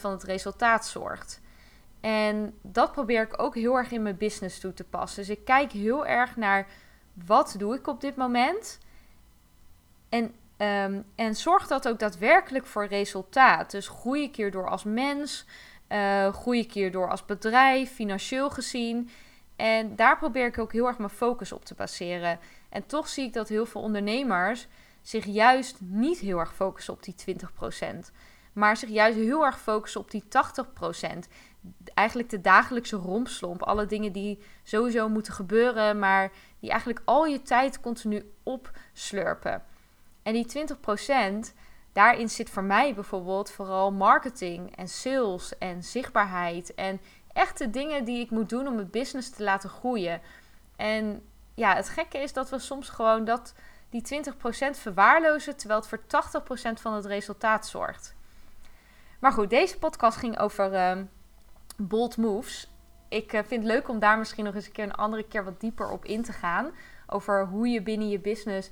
van 0.00 0.10
het 0.10 0.22
resultaat 0.22 0.86
zorgt. 0.86 1.40
En 2.00 2.54
dat 2.62 2.92
probeer 2.92 3.22
ik 3.22 3.42
ook 3.42 3.54
heel 3.54 3.76
erg 3.76 3.90
in 3.90 4.02
mijn 4.02 4.16
business 4.16 4.60
toe 4.60 4.74
te 4.74 4.84
passen. 4.84 5.26
Dus 5.26 5.36
ik 5.36 5.44
kijk 5.44 5.72
heel 5.72 6.06
erg 6.06 6.36
naar 6.36 6.66
wat 7.26 7.54
doe 7.58 7.74
ik 7.74 7.86
op 7.86 8.00
dit 8.00 8.16
moment. 8.16 8.78
En 10.08 10.34
Um, 10.58 11.04
en 11.14 11.36
zorgt 11.36 11.68
dat 11.68 11.88
ook 11.88 11.98
daadwerkelijk 11.98 12.66
voor 12.66 12.86
resultaat. 12.86 13.70
Dus 13.70 13.88
groei 13.88 14.22
ik 14.22 14.36
hierdoor 14.36 14.68
als 14.68 14.84
mens, 14.84 15.44
uh, 15.88 16.34
groei 16.34 16.60
ik 16.60 16.72
hierdoor 16.72 17.10
als 17.10 17.24
bedrijf, 17.24 17.92
financieel 17.92 18.50
gezien. 18.50 19.10
En 19.56 19.96
daar 19.96 20.18
probeer 20.18 20.46
ik 20.46 20.58
ook 20.58 20.72
heel 20.72 20.86
erg 20.86 20.98
mijn 20.98 21.10
focus 21.10 21.52
op 21.52 21.64
te 21.64 21.74
baseren. 21.74 22.38
En 22.68 22.86
toch 22.86 23.08
zie 23.08 23.24
ik 23.24 23.32
dat 23.32 23.48
heel 23.48 23.66
veel 23.66 23.80
ondernemers 23.80 24.66
zich 25.02 25.24
juist 25.24 25.76
niet 25.80 26.18
heel 26.18 26.38
erg 26.38 26.54
focussen 26.54 26.94
op 26.94 27.02
die 27.02 27.14
20%. 27.16 28.10
Maar 28.52 28.76
zich 28.76 28.88
juist 28.88 29.16
heel 29.16 29.44
erg 29.44 29.60
focussen 29.60 30.00
op 30.00 30.10
die 30.10 30.24
80%. 30.24 31.28
Eigenlijk 31.94 32.30
de 32.30 32.40
dagelijkse 32.40 32.96
rompslomp. 32.96 33.62
Alle 33.62 33.86
dingen 33.86 34.12
die 34.12 34.42
sowieso 34.62 35.08
moeten 35.08 35.32
gebeuren, 35.32 35.98
maar 35.98 36.32
die 36.60 36.70
eigenlijk 36.70 37.02
al 37.04 37.26
je 37.26 37.42
tijd 37.42 37.80
continu 37.80 38.32
opslurpen. 38.42 39.62
En 40.22 40.32
die 40.32 40.66
20%, 41.48 41.54
daarin 41.92 42.28
zit 42.28 42.50
voor 42.50 42.64
mij 42.64 42.94
bijvoorbeeld 42.94 43.50
vooral 43.50 43.92
marketing 43.92 44.76
en 44.76 44.88
sales 44.88 45.58
en 45.58 45.82
zichtbaarheid. 45.82 46.74
En 46.74 47.00
echte 47.36 47.70
dingen 47.70 48.04
die 48.04 48.20
ik 48.20 48.30
moet 48.30 48.48
doen 48.48 48.66
om 48.66 48.78
het 48.78 48.90
business 48.90 49.30
te 49.30 49.42
laten 49.42 49.70
groeien. 49.70 50.20
En 50.76 51.22
ja, 51.54 51.74
het 51.74 51.88
gekke 51.88 52.18
is 52.18 52.32
dat 52.32 52.50
we 52.50 52.58
soms 52.58 52.88
gewoon 52.88 53.24
dat, 53.24 53.54
die 53.90 54.22
20% 54.34 54.36
verwaarlozen 54.70 55.56
terwijl 55.56 55.80
het 55.80 55.88
voor 55.88 56.00
80% 56.78 56.80
van 56.80 56.92
het 56.92 57.04
resultaat 57.04 57.66
zorgt. 57.66 58.14
Maar 59.18 59.32
goed, 59.32 59.50
deze 59.50 59.78
podcast 59.78 60.18
ging 60.18 60.38
over 60.38 60.72
uh, 60.72 61.02
bold 61.76 62.16
moves. 62.16 62.70
Ik 63.08 63.32
uh, 63.32 63.40
vind 63.46 63.62
het 63.62 63.72
leuk 63.72 63.88
om 63.88 63.98
daar 63.98 64.18
misschien 64.18 64.44
nog 64.44 64.54
eens 64.54 64.66
een 64.66 64.72
keer 64.72 64.84
een 64.84 64.94
andere 64.94 65.24
keer 65.28 65.44
wat 65.44 65.60
dieper 65.60 65.90
op 65.90 66.04
in 66.04 66.22
te 66.22 66.32
gaan. 66.32 66.70
Over 67.06 67.46
hoe 67.46 67.68
je 67.68 67.82
binnen 67.82 68.08
je 68.08 68.18
business 68.18 68.70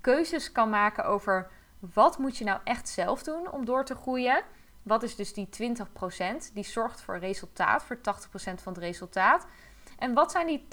keuzes 0.00 0.52
kan 0.52 0.70
maken 0.70 1.04
over 1.04 1.50
wat 1.78 2.18
moet 2.18 2.36
je 2.36 2.44
nou 2.44 2.60
echt 2.64 2.88
zelf 2.88 3.22
doen 3.22 3.50
om 3.50 3.64
door 3.64 3.84
te 3.84 3.94
groeien. 3.94 4.42
Wat 4.86 5.02
is 5.02 5.16
dus 5.16 5.32
die 5.32 5.48
20%? 5.48 6.52
Die 6.52 6.64
zorgt 6.64 7.00
voor 7.00 7.18
resultaat, 7.18 7.84
voor 7.84 7.96
80% 7.96 8.00
van 8.62 8.72
het 8.72 8.78
resultaat. 8.78 9.46
En 9.98 10.14
wat 10.14 10.30
zijn 10.30 10.46
die 10.46 10.66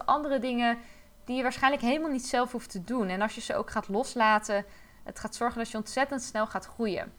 80% 0.00 0.04
andere 0.04 0.38
dingen 0.38 0.78
die 1.24 1.36
je 1.36 1.42
waarschijnlijk 1.42 1.82
helemaal 1.82 2.10
niet 2.10 2.26
zelf 2.26 2.52
hoeft 2.52 2.70
te 2.70 2.84
doen? 2.84 3.08
En 3.08 3.20
als 3.20 3.34
je 3.34 3.40
ze 3.40 3.54
ook 3.54 3.70
gaat 3.70 3.88
loslaten, 3.88 4.64
het 5.02 5.18
gaat 5.18 5.34
zorgen 5.34 5.58
dat 5.58 5.70
je 5.70 5.76
ontzettend 5.76 6.22
snel 6.22 6.46
gaat 6.46 6.66
groeien. 6.66 7.12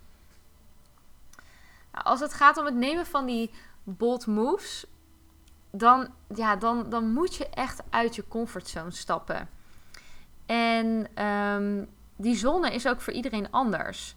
Nou, 1.92 2.06
als 2.06 2.20
het 2.20 2.34
gaat 2.34 2.58
om 2.58 2.66
het 2.66 2.76
nemen 2.76 3.06
van 3.06 3.26
die 3.26 3.52
bold 3.84 4.26
moves, 4.26 4.86
dan, 5.72 6.10
ja, 6.36 6.56
dan, 6.56 6.90
dan 6.90 7.13
moet 7.13 7.36
je 7.36 7.50
echt 7.50 7.82
uit 7.90 8.16
je 8.16 8.28
comfortzone 8.28 8.92
stappen. 8.92 9.50
En 10.46 11.24
um, 11.26 11.90
die 12.16 12.36
zone 12.36 12.74
is 12.74 12.88
ook 12.88 13.02
voor 13.02 13.13
iedereen 13.13 13.52
anders. 13.52 14.16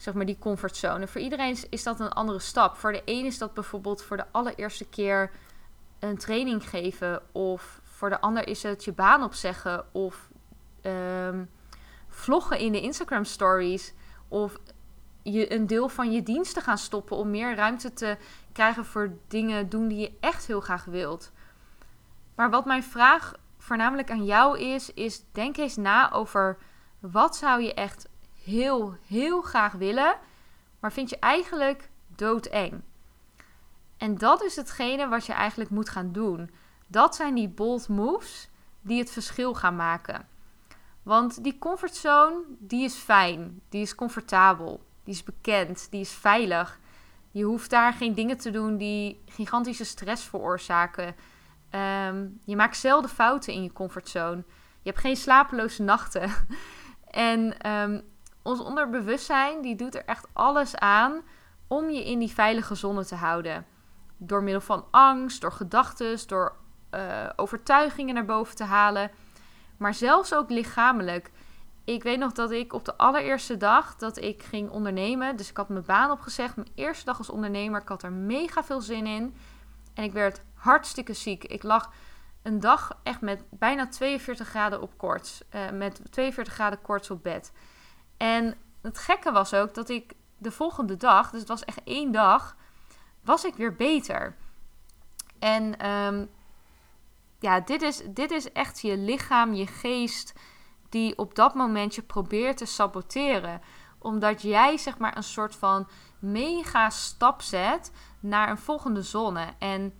Zeg 0.00 0.14
maar 0.14 0.26
die 0.26 0.38
comfortzone. 0.38 1.06
Voor 1.06 1.20
iedereen 1.20 1.56
is 1.70 1.82
dat 1.82 2.00
een 2.00 2.08
andere 2.08 2.38
stap. 2.38 2.76
Voor 2.76 2.92
de 2.92 3.02
een 3.04 3.24
is 3.24 3.38
dat 3.38 3.54
bijvoorbeeld 3.54 4.02
voor 4.02 4.16
de 4.16 4.24
allereerste 4.30 4.88
keer 4.88 5.30
een 5.98 6.18
training 6.18 6.68
geven. 6.68 7.22
Of 7.32 7.80
voor 7.82 8.08
de 8.08 8.20
ander 8.20 8.48
is 8.48 8.62
het 8.62 8.84
je 8.84 8.92
baan 8.92 9.22
opzeggen. 9.22 9.84
Of 9.92 10.28
um, 10.82 11.50
vloggen 12.08 12.58
in 12.58 12.72
de 12.72 12.80
Instagram 12.80 13.24
stories. 13.24 13.94
Of 14.28 14.58
je 15.22 15.52
een 15.54 15.66
deel 15.66 15.88
van 15.88 16.12
je 16.12 16.22
diensten 16.22 16.62
gaan 16.62 16.78
stoppen 16.78 17.16
om 17.16 17.30
meer 17.30 17.54
ruimte 17.54 17.92
te 17.92 18.16
krijgen 18.52 18.84
voor 18.84 19.12
dingen 19.28 19.68
doen 19.68 19.88
die 19.88 19.98
je 19.98 20.12
echt 20.20 20.46
heel 20.46 20.60
graag 20.60 20.84
wilt. 20.84 21.32
Maar 22.34 22.50
wat 22.50 22.64
mijn 22.64 22.82
vraag 22.82 23.34
voornamelijk 23.58 24.10
aan 24.10 24.24
jou 24.24 24.58
is, 24.58 24.92
is 24.94 25.24
denk 25.32 25.56
eens 25.56 25.76
na 25.76 26.12
over 26.12 26.58
wat 27.00 27.36
zou 27.36 27.62
je 27.62 27.74
echt 27.74 28.08
heel, 28.44 28.96
heel 29.06 29.40
graag 29.40 29.72
willen, 29.72 30.18
maar 30.80 30.92
vind 30.92 31.10
je 31.10 31.18
eigenlijk 31.18 31.88
doodeng. 32.16 32.82
En 33.96 34.18
dat 34.18 34.42
is 34.42 34.56
hetgene 34.56 35.08
wat 35.08 35.26
je 35.26 35.32
eigenlijk 35.32 35.70
moet 35.70 35.88
gaan 35.88 36.12
doen. 36.12 36.50
Dat 36.86 37.14
zijn 37.14 37.34
die 37.34 37.48
bold 37.48 37.88
moves 37.88 38.48
die 38.80 38.98
het 38.98 39.10
verschil 39.10 39.54
gaan 39.54 39.76
maken. 39.76 40.28
Want 41.02 41.42
die 41.44 41.58
comfortzone, 41.58 42.42
die 42.58 42.84
is 42.84 42.94
fijn, 42.94 43.60
die 43.68 43.82
is 43.82 43.94
comfortabel, 43.94 44.84
die 45.04 45.14
is 45.14 45.22
bekend, 45.22 45.86
die 45.90 46.00
is 46.00 46.12
veilig. 46.12 46.78
Je 47.30 47.44
hoeft 47.44 47.70
daar 47.70 47.92
geen 47.92 48.14
dingen 48.14 48.36
te 48.36 48.50
doen 48.50 48.76
die 48.76 49.20
gigantische 49.26 49.84
stress 49.84 50.24
veroorzaken. 50.24 51.14
Ehm, 51.70 52.26
je 52.44 52.56
maakt 52.56 52.76
zelden 52.76 53.10
fouten 53.10 53.52
in 53.52 53.62
je 53.62 53.72
comfortzone. 53.72 54.44
Je 54.82 54.90
hebt 54.90 54.98
geen 54.98 55.16
slapeloze 55.16 55.82
nachten. 55.82 56.30
en 57.10 57.70
um, 57.70 58.02
ons 58.42 58.60
onderbewustzijn 58.60 59.62
die 59.62 59.76
doet 59.76 59.94
er 59.94 60.04
echt 60.04 60.26
alles 60.32 60.76
aan 60.76 61.22
om 61.66 61.90
je 61.90 62.04
in 62.04 62.18
die 62.18 62.32
veilige 62.32 62.74
zone 62.74 63.04
te 63.04 63.14
houden. 63.14 63.66
Door 64.16 64.42
middel 64.42 64.60
van 64.60 64.84
angst, 64.90 65.40
door 65.40 65.52
gedachten, 65.52 66.28
door 66.28 66.56
uh, 66.94 67.28
overtuigingen 67.36 68.14
naar 68.14 68.24
boven 68.24 68.56
te 68.56 68.64
halen. 68.64 69.10
Maar 69.76 69.94
zelfs 69.94 70.34
ook 70.34 70.50
lichamelijk. 70.50 71.30
Ik 71.84 72.02
weet 72.02 72.18
nog 72.18 72.32
dat 72.32 72.50
ik 72.50 72.72
op 72.72 72.84
de 72.84 72.96
allereerste 72.96 73.56
dag 73.56 73.96
dat 73.96 74.16
ik 74.16 74.42
ging 74.42 74.70
ondernemen, 74.70 75.36
dus 75.36 75.50
ik 75.50 75.56
had 75.56 75.68
mijn 75.68 75.84
baan 75.86 76.10
opgezegd, 76.10 76.56
mijn 76.56 76.68
eerste 76.74 77.04
dag 77.04 77.18
als 77.18 77.30
ondernemer, 77.30 77.80
ik 77.80 77.88
had 77.88 78.02
er 78.02 78.12
mega 78.12 78.64
veel 78.64 78.80
zin 78.80 79.06
in. 79.06 79.34
En 79.94 80.04
ik 80.04 80.12
werd 80.12 80.40
hartstikke 80.54 81.12
ziek. 81.12 81.44
Ik 81.44 81.62
lag 81.62 81.90
een 82.42 82.60
dag 82.60 82.98
echt 83.02 83.20
met 83.20 83.42
bijna 83.50 83.88
42 83.88 84.48
graden 84.48 84.82
op 84.82 84.98
koorts. 84.98 85.42
Uh, 85.54 85.70
met 85.70 86.02
42 86.10 86.54
graden 86.54 86.82
koorts 86.82 87.10
op 87.10 87.22
bed. 87.22 87.52
En 88.20 88.54
het 88.82 88.98
gekke 88.98 89.32
was 89.32 89.54
ook 89.54 89.74
dat 89.74 89.88
ik 89.88 90.12
de 90.38 90.50
volgende 90.50 90.96
dag, 90.96 91.30
dus 91.30 91.40
het 91.40 91.48
was 91.48 91.64
echt 91.64 91.80
één 91.84 92.12
dag, 92.12 92.56
was 93.24 93.44
ik 93.44 93.54
weer 93.54 93.74
beter. 93.74 94.36
En 95.38 95.86
um, 95.86 96.30
ja, 97.38 97.60
dit 97.60 97.82
is, 97.82 98.02
dit 98.06 98.30
is 98.30 98.52
echt 98.52 98.80
je 98.80 98.96
lichaam, 98.96 99.54
je 99.54 99.66
geest, 99.66 100.32
die 100.88 101.18
op 101.18 101.34
dat 101.34 101.54
moment 101.54 101.94
je 101.94 102.02
probeert 102.02 102.56
te 102.56 102.64
saboteren. 102.64 103.60
Omdat 103.98 104.42
jij 104.42 104.76
zeg 104.76 104.98
maar 104.98 105.16
een 105.16 105.22
soort 105.22 105.56
van 105.56 105.88
mega 106.18 106.90
stap 106.90 107.42
zet 107.42 107.92
naar 108.20 108.50
een 108.50 108.58
volgende 108.58 109.02
zone. 109.02 109.54
En 109.58 109.94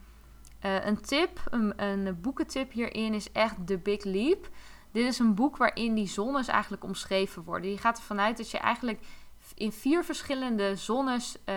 uh, 0.64 0.84
een 0.86 1.00
tip, 1.00 1.40
een, 1.44 1.82
een 1.82 2.20
boekentip 2.20 2.72
hierin 2.72 3.14
is 3.14 3.32
echt 3.32 3.66
The 3.66 3.78
Big 3.78 4.04
Leap. 4.04 4.48
Dit 4.92 5.06
is 5.06 5.18
een 5.18 5.34
boek 5.34 5.56
waarin 5.56 5.94
die 5.94 6.08
zones 6.08 6.48
eigenlijk 6.48 6.84
omschreven 6.84 7.44
worden. 7.44 7.70
Je 7.70 7.78
gaat 7.78 7.98
ervan 7.98 8.20
uit 8.20 8.36
dat 8.36 8.50
je 8.50 8.58
eigenlijk 8.58 9.00
in 9.54 9.72
vier 9.72 10.04
verschillende 10.04 10.76
zones 10.76 11.36
uh, 11.46 11.54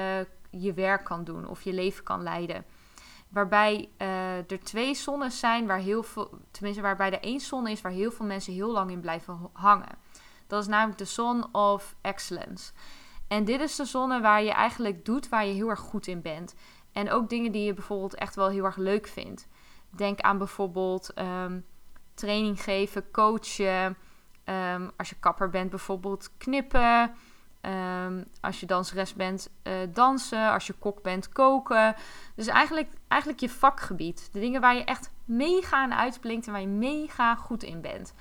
je 0.50 0.74
werk 0.74 1.04
kan 1.04 1.24
doen 1.24 1.48
of 1.48 1.62
je 1.62 1.74
leven 1.74 2.04
kan 2.04 2.24
leiden. 2.24 2.65
Waarbij 3.30 3.89
uh, 3.98 4.38
er 4.38 4.63
twee 4.63 4.93
zones 4.93 5.39
zijn 5.39 5.67
waar 5.67 5.80
heel 5.80 6.04
veel, 6.04 6.30
tenminste 6.52 6.82
waarbij 6.82 7.12
er 7.12 7.22
één 7.22 7.39
zone 7.39 7.72
is 7.72 7.82
waar 7.82 7.91
heel 7.91 8.12
veel 8.12 8.26
mensen 8.26 8.54
heel 8.54 8.72
lang 8.72 8.91
in 8.91 9.00
blijven 9.00 9.50
hangen. 9.54 9.98
Dat 10.48 10.62
is 10.62 10.67
namelijk 10.67 10.98
de 10.98 11.06
Zone 11.06 11.48
of 11.52 11.96
Excellence. 12.02 12.72
En 13.28 13.43
dit 13.43 13.62
is 13.62 13.76
de 13.76 13.86
zone 13.86 14.22
waar 14.22 14.43
je 14.43 14.52
eigenlijk 14.52 15.06
doet 15.06 15.30
waar 15.30 15.46
je 15.46 15.54
heel 15.54 15.69
erg 15.69 15.80
goed 15.80 16.08
in 16.08 16.22
bent. 16.22 16.56
En 16.91 17.12
ook 17.12 17.30
dingen 17.30 17.52
die 17.52 17.63
je 17.63 17.74
bijvoorbeeld 17.74 18.15
echt 18.15 18.36
wel 18.36 18.50
heel 18.50 18.63
erg 18.63 18.76
leuk 18.76 19.08
vindt. 19.08 19.48
Denk 19.89 20.19
aan 20.19 20.38
bijvoorbeeld 20.38 21.19
um, 21.19 21.65
training 22.13 22.62
geven, 22.62 23.12
coachen. 23.12 23.97
Um, 24.45 24.91
als 24.97 25.10
je 25.10 25.15
kapper 25.19 25.49
bent, 25.49 25.69
bijvoorbeeld 25.69 26.30
knippen. 26.38 27.15
Um, 27.62 28.26
als 28.41 28.60
je 28.60 28.65
danseres 28.65 29.13
bent, 29.13 29.49
uh, 29.63 29.73
dansen. 29.89 30.52
Als 30.52 30.67
je 30.67 30.73
kok 30.73 31.02
bent, 31.02 31.30
koken. 31.30 31.95
Dus 32.36 32.47
eigenlijk, 32.47 32.89
eigenlijk 33.08 33.41
je 33.41 33.49
vakgebied. 33.49 34.30
De 34.32 34.39
dingen 34.39 34.62
waar 34.62 34.76
je 34.76 34.84
echt 34.84 35.12
mega 35.26 35.78
aan 35.78 35.93
uitblinkt 35.93 36.45
en 36.45 36.52
waar 36.52 36.62
je 36.62 36.67
mega 36.67 37.36
goed 37.36 37.63
in 37.63 37.82
bent. 37.82 38.13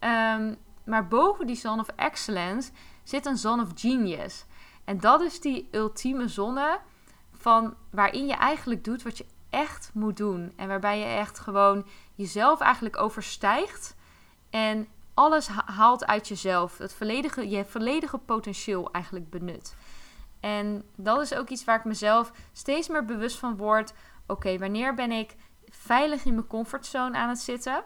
Um, 0.00 0.56
maar 0.84 1.08
boven 1.08 1.46
die 1.46 1.56
zone 1.56 1.80
of 1.80 1.88
excellence 1.96 2.70
zit 3.02 3.26
een 3.26 3.36
zone 3.36 3.62
of 3.62 3.68
genius. 3.74 4.44
En 4.84 5.00
dat 5.00 5.20
is 5.20 5.40
die 5.40 5.68
ultieme 5.70 6.28
zonne 6.28 6.80
van 7.32 7.74
waarin 7.90 8.26
je 8.26 8.34
eigenlijk 8.34 8.84
doet 8.84 9.02
wat 9.02 9.18
je 9.18 9.26
echt 9.50 9.90
moet 9.94 10.16
doen. 10.16 10.52
En 10.56 10.68
waarbij 10.68 10.98
je 10.98 11.04
echt 11.04 11.38
gewoon 11.38 11.86
jezelf 12.14 12.60
eigenlijk 12.60 12.96
overstijgt. 12.96 13.96
En 14.50 14.88
alles 15.14 15.48
haalt 15.48 16.06
uit 16.06 16.28
jezelf. 16.28 16.78
Het 16.78 16.94
volledige, 16.94 17.48
je 17.48 17.64
volledige 17.64 18.18
potentieel 18.18 18.92
eigenlijk 18.92 19.30
benut. 19.30 19.76
En 20.40 20.84
dat 20.96 21.20
is 21.20 21.34
ook 21.34 21.48
iets 21.48 21.64
waar 21.64 21.78
ik 21.78 21.84
mezelf 21.84 22.32
steeds 22.52 22.88
meer 22.88 23.04
bewust 23.04 23.38
van 23.38 23.56
word. 23.56 23.92
Oké, 24.26 24.58
wanneer 24.58 24.94
ben 24.94 25.12
ik 25.12 25.36
veilig 25.68 26.24
in 26.24 26.34
mijn 26.34 26.46
comfortzone 26.46 27.16
aan 27.16 27.28
het 27.28 27.38
zitten? 27.38 27.84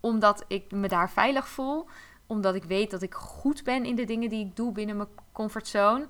Omdat 0.00 0.44
ik 0.48 0.70
me 0.70 0.88
daar 0.88 1.10
veilig 1.10 1.48
voel. 1.48 1.88
Omdat 2.26 2.54
ik 2.54 2.64
weet 2.64 2.90
dat 2.90 3.02
ik 3.02 3.14
goed 3.14 3.64
ben 3.64 3.84
in 3.84 3.94
de 3.94 4.04
dingen 4.04 4.28
die 4.28 4.46
ik 4.46 4.56
doe 4.56 4.72
binnen 4.72 4.96
mijn 4.96 5.08
comfortzone. 5.32 6.06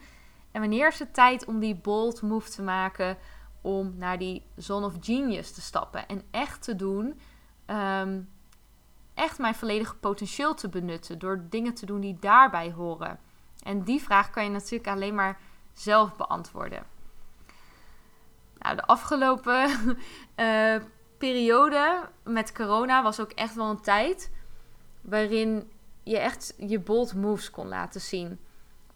En 0.52 0.60
wanneer 0.60 0.88
is 0.88 0.98
het 0.98 1.14
tijd 1.14 1.44
om 1.44 1.58
die 1.58 1.74
bold 1.74 2.22
move 2.22 2.50
te 2.50 2.62
maken? 2.62 3.16
Om 3.60 3.94
naar 3.96 4.18
die 4.18 4.42
zone 4.56 4.86
of 4.86 4.94
genius 5.00 5.52
te 5.52 5.60
stappen. 5.60 6.08
En 6.08 6.22
echt 6.30 6.62
te 6.62 6.76
doen. 6.76 7.20
Um, 7.66 8.28
echt 9.14 9.38
mijn 9.38 9.54
volledige 9.54 9.96
potentieel 9.96 10.54
te 10.54 10.68
benutten. 10.68 11.18
Door 11.18 11.46
dingen 11.48 11.74
te 11.74 11.86
doen 11.86 12.00
die 12.00 12.18
daarbij 12.20 12.72
horen. 12.72 13.18
En 13.62 13.82
die 13.82 14.02
vraag 14.02 14.30
kan 14.30 14.44
je 14.44 14.50
natuurlijk 14.50 14.88
alleen 14.88 15.14
maar 15.14 15.40
zelf 15.72 16.16
beantwoorden. 16.16 16.82
Nou, 18.58 18.76
de 18.76 18.84
afgelopen 18.84 19.70
uh, 20.36 20.76
periode 21.18 22.08
met 22.24 22.52
corona 22.52 23.02
was 23.02 23.20
ook 23.20 23.30
echt 23.30 23.54
wel 23.54 23.70
een 23.70 23.80
tijd 23.80 24.30
waarin 25.00 25.70
je 26.02 26.18
echt 26.18 26.54
je 26.56 26.80
bold 26.80 27.14
moves 27.14 27.50
kon 27.50 27.68
laten 27.68 28.00
zien. 28.00 28.40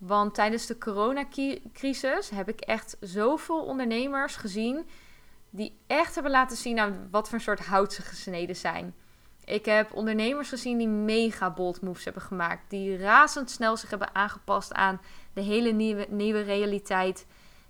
Want 0.07 0.35
tijdens 0.35 0.67
de 0.67 0.79
coronacrisis 0.79 2.31
heb 2.31 2.49
ik 2.49 2.61
echt 2.61 2.97
zoveel 3.01 3.65
ondernemers 3.65 4.37
gezien 4.37 4.89
die 5.51 5.79
echt 5.87 6.15
hebben 6.15 6.33
laten 6.33 6.57
zien 6.57 6.75
nou, 6.75 6.93
wat 7.11 7.29
voor 7.29 7.39
een 7.39 7.45
soort 7.45 7.67
hout 7.67 7.93
ze 7.93 8.03
gesneden 8.03 8.57
zijn. 8.57 8.95
Ik 9.45 9.65
heb 9.65 9.93
ondernemers 9.93 10.49
gezien 10.49 10.79
die 10.79 10.89
mega 10.89 11.51
bold 11.51 11.81
moves 11.81 12.05
hebben 12.05 12.23
gemaakt. 12.23 12.71
Die 12.71 12.97
razendsnel 12.97 13.77
zich 13.77 13.91
hebben 13.91 14.15
aangepast 14.15 14.73
aan 14.73 15.01
de 15.33 15.41
hele 15.41 15.71
nieuwe, 15.71 16.07
nieuwe 16.09 16.41
realiteit. 16.41 17.27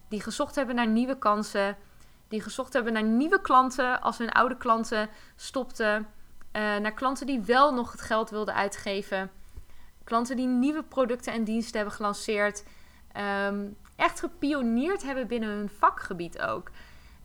Die 0.09 0.21
gezocht 0.21 0.55
hebben 0.55 0.75
naar 0.75 0.88
nieuwe 0.88 1.18
kansen. 1.18 1.77
Die 2.29 2.40
gezocht 2.40 2.73
hebben 2.73 2.92
naar 2.92 3.03
nieuwe 3.03 3.40
klanten 3.40 4.01
als 4.01 4.18
hun 4.18 4.31
oude 4.31 4.57
klanten 4.57 5.09
stopten. 5.37 6.07
naar 6.53 6.95
klanten 6.95 7.27
die 7.27 7.40
wel 7.40 7.75
nog 7.75 7.92
het 7.92 8.01
geld 8.01 8.31
wilden 8.31 8.55
uitgeven. 8.55 9.31
Klanten 10.04 10.36
die 10.36 10.46
nieuwe 10.46 10.82
producten 10.82 11.32
en 11.32 11.44
diensten 11.44 11.76
hebben 11.76 11.94
gelanceerd. 11.94 12.64
Ehm, 13.12 13.68
echt 13.96 14.20
gepioneerd 14.20 15.02
hebben 15.02 15.26
binnen 15.26 15.48
hun 15.48 15.68
vakgebied 15.68 16.40
ook. 16.40 16.70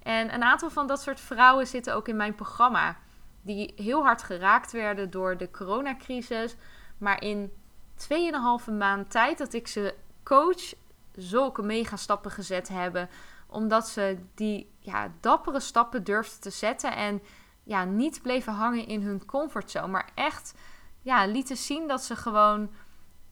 En 0.04 0.34
een 0.34 0.44
aantal 0.44 0.70
van 0.70 0.88
dat 0.88 1.02
soort 1.02 1.20
vrouwen 1.20 1.68
zitten 1.68 1.96
ook 1.96 2.08
in 2.08 2.16
mijn 2.16 2.36
programma. 2.36 2.98
Die 3.42 3.74
heel 3.76 4.04
hard 4.04 4.24
geraakt 4.24 4.72
werden 4.72 5.10
door 5.10 5.38
de 5.38 5.52
coronacrisis. 5.52 6.56
Maar 6.98 7.24
in 7.24 7.52
2,5 7.96 8.72
maand 8.72 9.12
tijd 9.12 9.38
dat 9.38 9.54
ik 9.54 9.68
ze 9.68 9.96
coach, 10.24 10.74
zulke 11.16 11.62
mega 11.62 11.96
stappen 11.96 12.32
gezet 12.32 12.68
hebben. 12.68 13.10
Omdat 13.48 13.88
ze 13.88 14.18
die 14.36 14.72
ja, 14.80 15.12
dappere 15.20 15.60
stappen 15.60 16.04
durfden 16.04 16.42
te 16.42 16.50
zetten. 16.50 16.96
En 16.96 17.22
ja, 17.64 17.84
niet 17.84 18.22
bleven 18.22 18.54
hangen 18.54 18.88
in 18.88 19.02
hun 19.02 19.26
comfortzone. 19.26 19.88
Maar 19.88 20.10
echt 20.16 20.54
ja, 21.02 21.26
lieten 21.26 21.58
zien 21.58 21.88
dat 21.88 22.04
ze 22.04 22.16
gewoon, 22.16 22.70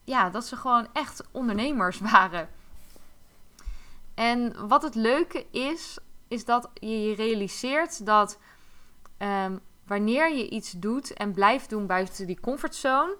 ja, 0.04 0.30
dat 0.30 0.46
ze 0.46 0.56
gewoon 0.56 0.88
echt 0.92 1.22
ondernemers 1.30 1.98
waren. 2.12 2.48
En 4.14 4.68
wat 4.68 4.82
het 4.82 4.94
leuke 4.94 5.46
is, 5.50 5.98
is 6.28 6.44
dat 6.44 6.70
je 6.74 7.02
je 7.02 7.14
realiseert 7.14 8.06
dat 8.06 8.38
um, 9.18 9.60
wanneer 9.86 10.36
je 10.36 10.48
iets 10.48 10.70
doet 10.70 11.12
en 11.12 11.32
blijft 11.32 11.70
doen 11.70 11.86
buiten 11.86 12.26
die 12.26 12.40
comfortzone, 12.40 13.16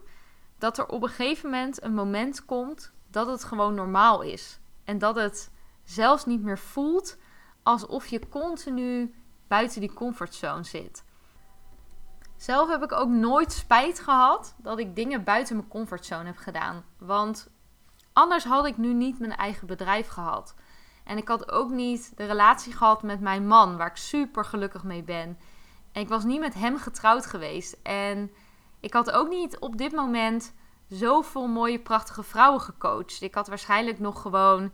dat 0.58 0.78
er 0.78 0.86
op 0.86 1.02
een 1.02 1.08
gegeven 1.08 1.50
moment 1.50 1.82
een 1.82 1.94
moment 1.94 2.44
komt 2.44 2.92
dat 3.10 3.26
het 3.26 3.44
gewoon 3.44 3.74
normaal 3.74 4.22
is. 4.22 4.58
En 4.84 4.98
dat 4.98 5.16
het 5.16 5.50
zelfs 5.84 6.24
niet 6.24 6.42
meer 6.42 6.58
voelt 6.58 7.16
alsof 7.62 8.06
je 8.06 8.28
continu 8.28 9.14
buiten 9.48 9.80
die 9.80 9.92
comfortzone 9.92 10.64
zit. 10.64 11.04
Zelf 12.36 12.68
heb 12.68 12.82
ik 12.82 12.92
ook 12.92 13.08
nooit 13.08 13.52
spijt 13.52 14.00
gehad 14.00 14.54
dat 14.58 14.78
ik 14.78 14.96
dingen 14.96 15.24
buiten 15.24 15.56
mijn 15.56 15.68
comfortzone 15.68 16.24
heb 16.24 16.36
gedaan. 16.36 16.84
Want 16.98 17.50
anders 18.12 18.44
had 18.44 18.66
ik 18.66 18.76
nu 18.76 18.92
niet 18.92 19.18
mijn 19.18 19.36
eigen 19.36 19.66
bedrijf 19.66 20.08
gehad. 20.08 20.54
En 21.04 21.16
ik 21.16 21.28
had 21.28 21.50
ook 21.50 21.70
niet 21.70 22.16
de 22.16 22.26
relatie 22.26 22.72
gehad 22.72 23.02
met 23.02 23.20
mijn 23.20 23.46
man, 23.46 23.76
waar 23.76 23.86
ik 23.90 23.96
super 23.96 24.44
gelukkig 24.44 24.84
mee 24.84 25.02
ben. 25.02 25.38
En 25.92 26.02
ik 26.02 26.08
was 26.08 26.24
niet 26.24 26.40
met 26.40 26.54
hem 26.54 26.78
getrouwd 26.78 27.26
geweest. 27.26 27.76
En 27.82 28.30
ik 28.80 28.92
had 28.92 29.10
ook 29.10 29.28
niet 29.28 29.58
op 29.58 29.76
dit 29.76 29.92
moment 29.92 30.54
zoveel 30.88 31.46
mooie, 31.46 31.78
prachtige 31.78 32.22
vrouwen 32.22 32.60
gecoacht. 32.60 33.22
Ik 33.22 33.34
had 33.34 33.48
waarschijnlijk 33.48 33.98
nog 33.98 34.22
gewoon 34.22 34.72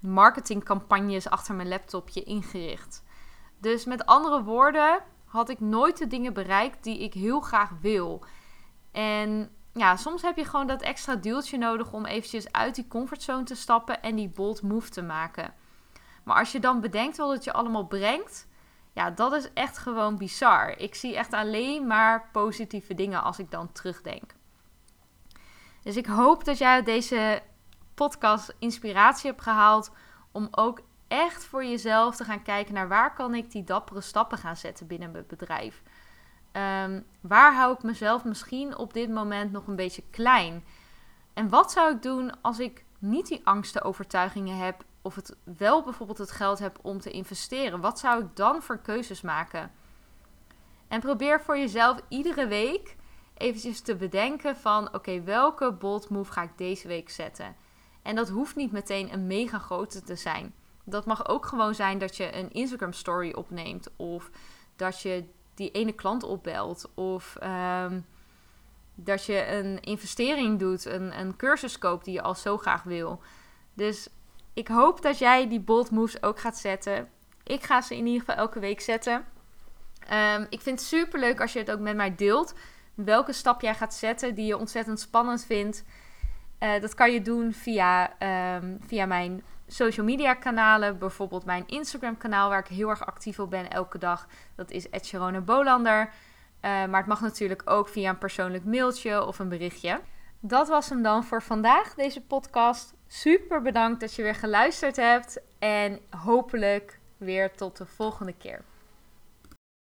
marketingcampagnes 0.00 1.30
achter 1.30 1.54
mijn 1.54 1.68
laptopje 1.68 2.22
ingericht. 2.22 3.02
Dus 3.58 3.84
met 3.84 4.06
andere 4.06 4.42
woorden, 4.42 5.02
had 5.30 5.48
ik 5.48 5.60
nooit 5.60 5.98
de 5.98 6.06
dingen 6.06 6.32
bereikt 6.32 6.84
die 6.84 6.98
ik 6.98 7.14
heel 7.14 7.40
graag 7.40 7.70
wil. 7.80 8.24
En 8.92 9.50
ja, 9.72 9.96
soms 9.96 10.22
heb 10.22 10.36
je 10.36 10.44
gewoon 10.44 10.66
dat 10.66 10.82
extra 10.82 11.14
duwtje 11.14 11.58
nodig 11.58 11.92
om 11.92 12.04
eventjes 12.04 12.52
uit 12.52 12.74
die 12.74 12.86
comfortzone 12.88 13.42
te 13.42 13.54
stappen 13.54 14.02
en 14.02 14.16
die 14.16 14.28
bold 14.28 14.62
move 14.62 14.90
te 14.90 15.02
maken. 15.02 15.54
Maar 16.24 16.38
als 16.38 16.52
je 16.52 16.60
dan 16.60 16.80
bedenkt 16.80 17.16
wat 17.16 17.44
je 17.44 17.52
allemaal 17.52 17.86
brengt, 17.86 18.48
ja, 18.92 19.10
dat 19.10 19.32
is 19.32 19.52
echt 19.52 19.78
gewoon 19.78 20.18
bizar. 20.18 20.78
Ik 20.78 20.94
zie 20.94 21.16
echt 21.16 21.32
alleen 21.32 21.86
maar 21.86 22.28
positieve 22.32 22.94
dingen 22.94 23.22
als 23.22 23.38
ik 23.38 23.50
dan 23.50 23.72
terugdenk. 23.72 24.34
Dus 25.82 25.96
ik 25.96 26.06
hoop 26.06 26.44
dat 26.44 26.58
jij 26.58 26.72
uit 26.72 26.84
deze 26.86 27.42
podcast 27.94 28.54
inspiratie 28.58 29.30
hebt 29.30 29.42
gehaald 29.42 29.90
om 30.32 30.48
ook 30.50 30.80
echt 31.10 31.44
voor 31.44 31.64
jezelf 31.64 32.16
te 32.16 32.24
gaan 32.24 32.42
kijken 32.42 32.74
naar 32.74 32.88
waar 32.88 33.14
kan 33.14 33.34
ik 33.34 33.50
die 33.50 33.64
dappere 33.64 34.00
stappen 34.00 34.38
gaan 34.38 34.56
zetten 34.56 34.86
binnen 34.86 35.10
mijn 35.10 35.24
bedrijf. 35.26 35.82
Um, 36.52 37.06
waar 37.20 37.54
hou 37.54 37.74
ik 37.74 37.82
mezelf 37.82 38.24
misschien 38.24 38.76
op 38.76 38.92
dit 38.92 39.10
moment 39.10 39.52
nog 39.52 39.66
een 39.66 39.76
beetje 39.76 40.02
klein? 40.10 40.64
En 41.34 41.48
wat 41.48 41.72
zou 41.72 41.94
ik 41.94 42.02
doen 42.02 42.42
als 42.42 42.58
ik 42.58 42.84
niet 42.98 43.26
die 43.26 43.40
angsten, 43.44 43.82
overtuigingen 43.82 44.56
heb, 44.56 44.84
of 45.02 45.14
het 45.14 45.36
wel 45.44 45.82
bijvoorbeeld 45.82 46.18
het 46.18 46.30
geld 46.30 46.58
heb 46.58 46.78
om 46.82 47.00
te 47.00 47.10
investeren? 47.10 47.80
Wat 47.80 47.98
zou 47.98 48.22
ik 48.22 48.36
dan 48.36 48.62
voor 48.62 48.78
keuzes 48.78 49.20
maken? 49.20 49.70
En 50.88 51.00
probeer 51.00 51.40
voor 51.40 51.58
jezelf 51.58 52.00
iedere 52.08 52.46
week 52.46 52.96
eventjes 53.34 53.80
te 53.80 53.96
bedenken 53.96 54.56
van 54.56 54.94
oké, 54.94 55.22
welke 55.22 55.72
bold 55.72 56.08
move 56.08 56.32
ga 56.32 56.42
ik 56.42 56.58
deze 56.58 56.88
week 56.88 57.10
zetten? 57.10 57.56
En 58.02 58.14
dat 58.14 58.28
hoeft 58.28 58.56
niet 58.56 58.72
meteen 58.72 59.12
een 59.12 59.26
mega 59.26 59.58
grote 59.58 60.02
te 60.02 60.16
zijn. 60.16 60.54
Dat 60.90 61.06
mag 61.06 61.28
ook 61.28 61.46
gewoon 61.46 61.74
zijn 61.74 61.98
dat 61.98 62.16
je 62.16 62.36
een 62.36 62.52
Instagram 62.52 62.92
story 62.92 63.32
opneemt 63.32 63.88
of 63.96 64.30
dat 64.76 65.00
je 65.00 65.24
die 65.54 65.70
ene 65.70 65.92
klant 65.92 66.22
opbelt 66.22 66.90
of 66.94 67.36
um, 67.42 68.06
dat 68.94 69.24
je 69.24 69.46
een 69.46 69.80
investering 69.80 70.58
doet, 70.58 70.84
een, 70.84 71.18
een 71.18 71.36
cursus 71.36 71.78
koopt 71.78 72.04
die 72.04 72.14
je 72.14 72.22
al 72.22 72.34
zo 72.34 72.58
graag 72.58 72.82
wil. 72.82 73.22
Dus 73.74 74.08
ik 74.52 74.68
hoop 74.68 75.02
dat 75.02 75.18
jij 75.18 75.48
die 75.48 75.60
bold 75.60 75.90
moves 75.90 76.22
ook 76.22 76.40
gaat 76.40 76.58
zetten. 76.58 77.08
Ik 77.44 77.62
ga 77.62 77.80
ze 77.80 77.96
in 77.96 78.06
ieder 78.06 78.20
geval 78.20 78.36
elke 78.36 78.60
week 78.60 78.80
zetten. 78.80 79.24
Um, 80.12 80.46
ik 80.50 80.60
vind 80.60 80.78
het 80.78 80.88
super 80.88 81.20
leuk 81.20 81.40
als 81.40 81.52
je 81.52 81.58
het 81.58 81.70
ook 81.70 81.80
met 81.80 81.96
mij 81.96 82.14
deelt 82.14 82.54
welke 82.94 83.32
stap 83.32 83.60
jij 83.60 83.74
gaat 83.74 83.94
zetten 83.94 84.34
die 84.34 84.46
je 84.46 84.56
ontzettend 84.56 85.00
spannend 85.00 85.44
vindt. 85.44 85.84
Uh, 86.60 86.80
dat 86.80 86.94
kan 86.94 87.12
je 87.12 87.22
doen 87.22 87.52
via, 87.52 88.12
um, 88.56 88.78
via 88.86 89.06
mijn 89.06 89.44
social 89.72 90.06
media 90.06 90.34
kanalen. 90.34 90.98
Bijvoorbeeld 90.98 91.44
mijn 91.44 91.66
Instagram 91.66 92.16
kanaal 92.16 92.48
waar 92.48 92.58
ik 92.58 92.66
heel 92.66 92.88
erg 92.88 93.06
actief 93.06 93.38
op 93.38 93.50
ben 93.50 93.70
elke 93.70 93.98
dag. 93.98 94.26
Dat 94.54 94.70
is 94.70 94.86
Sharon 95.02 95.44
Bolander. 95.44 96.00
Uh, 96.00 96.10
maar 96.60 96.96
het 96.96 97.06
mag 97.06 97.20
natuurlijk 97.20 97.62
ook 97.64 97.88
via 97.88 98.10
een 98.10 98.18
persoonlijk 98.18 98.64
mailtje 98.64 99.26
of 99.26 99.38
een 99.38 99.48
berichtje. 99.48 100.00
Dat 100.40 100.68
was 100.68 100.88
hem 100.88 101.02
dan 101.02 101.24
voor 101.24 101.42
vandaag, 101.42 101.94
deze 101.94 102.20
podcast. 102.20 102.94
Super 103.06 103.62
bedankt 103.62 104.00
dat 104.00 104.14
je 104.14 104.22
weer 104.22 104.34
geluisterd 104.34 104.96
hebt. 104.96 105.40
En 105.58 105.98
hopelijk 106.10 106.98
weer 107.16 107.54
tot 107.54 107.76
de 107.76 107.86
volgende 107.86 108.34
keer. 108.38 108.62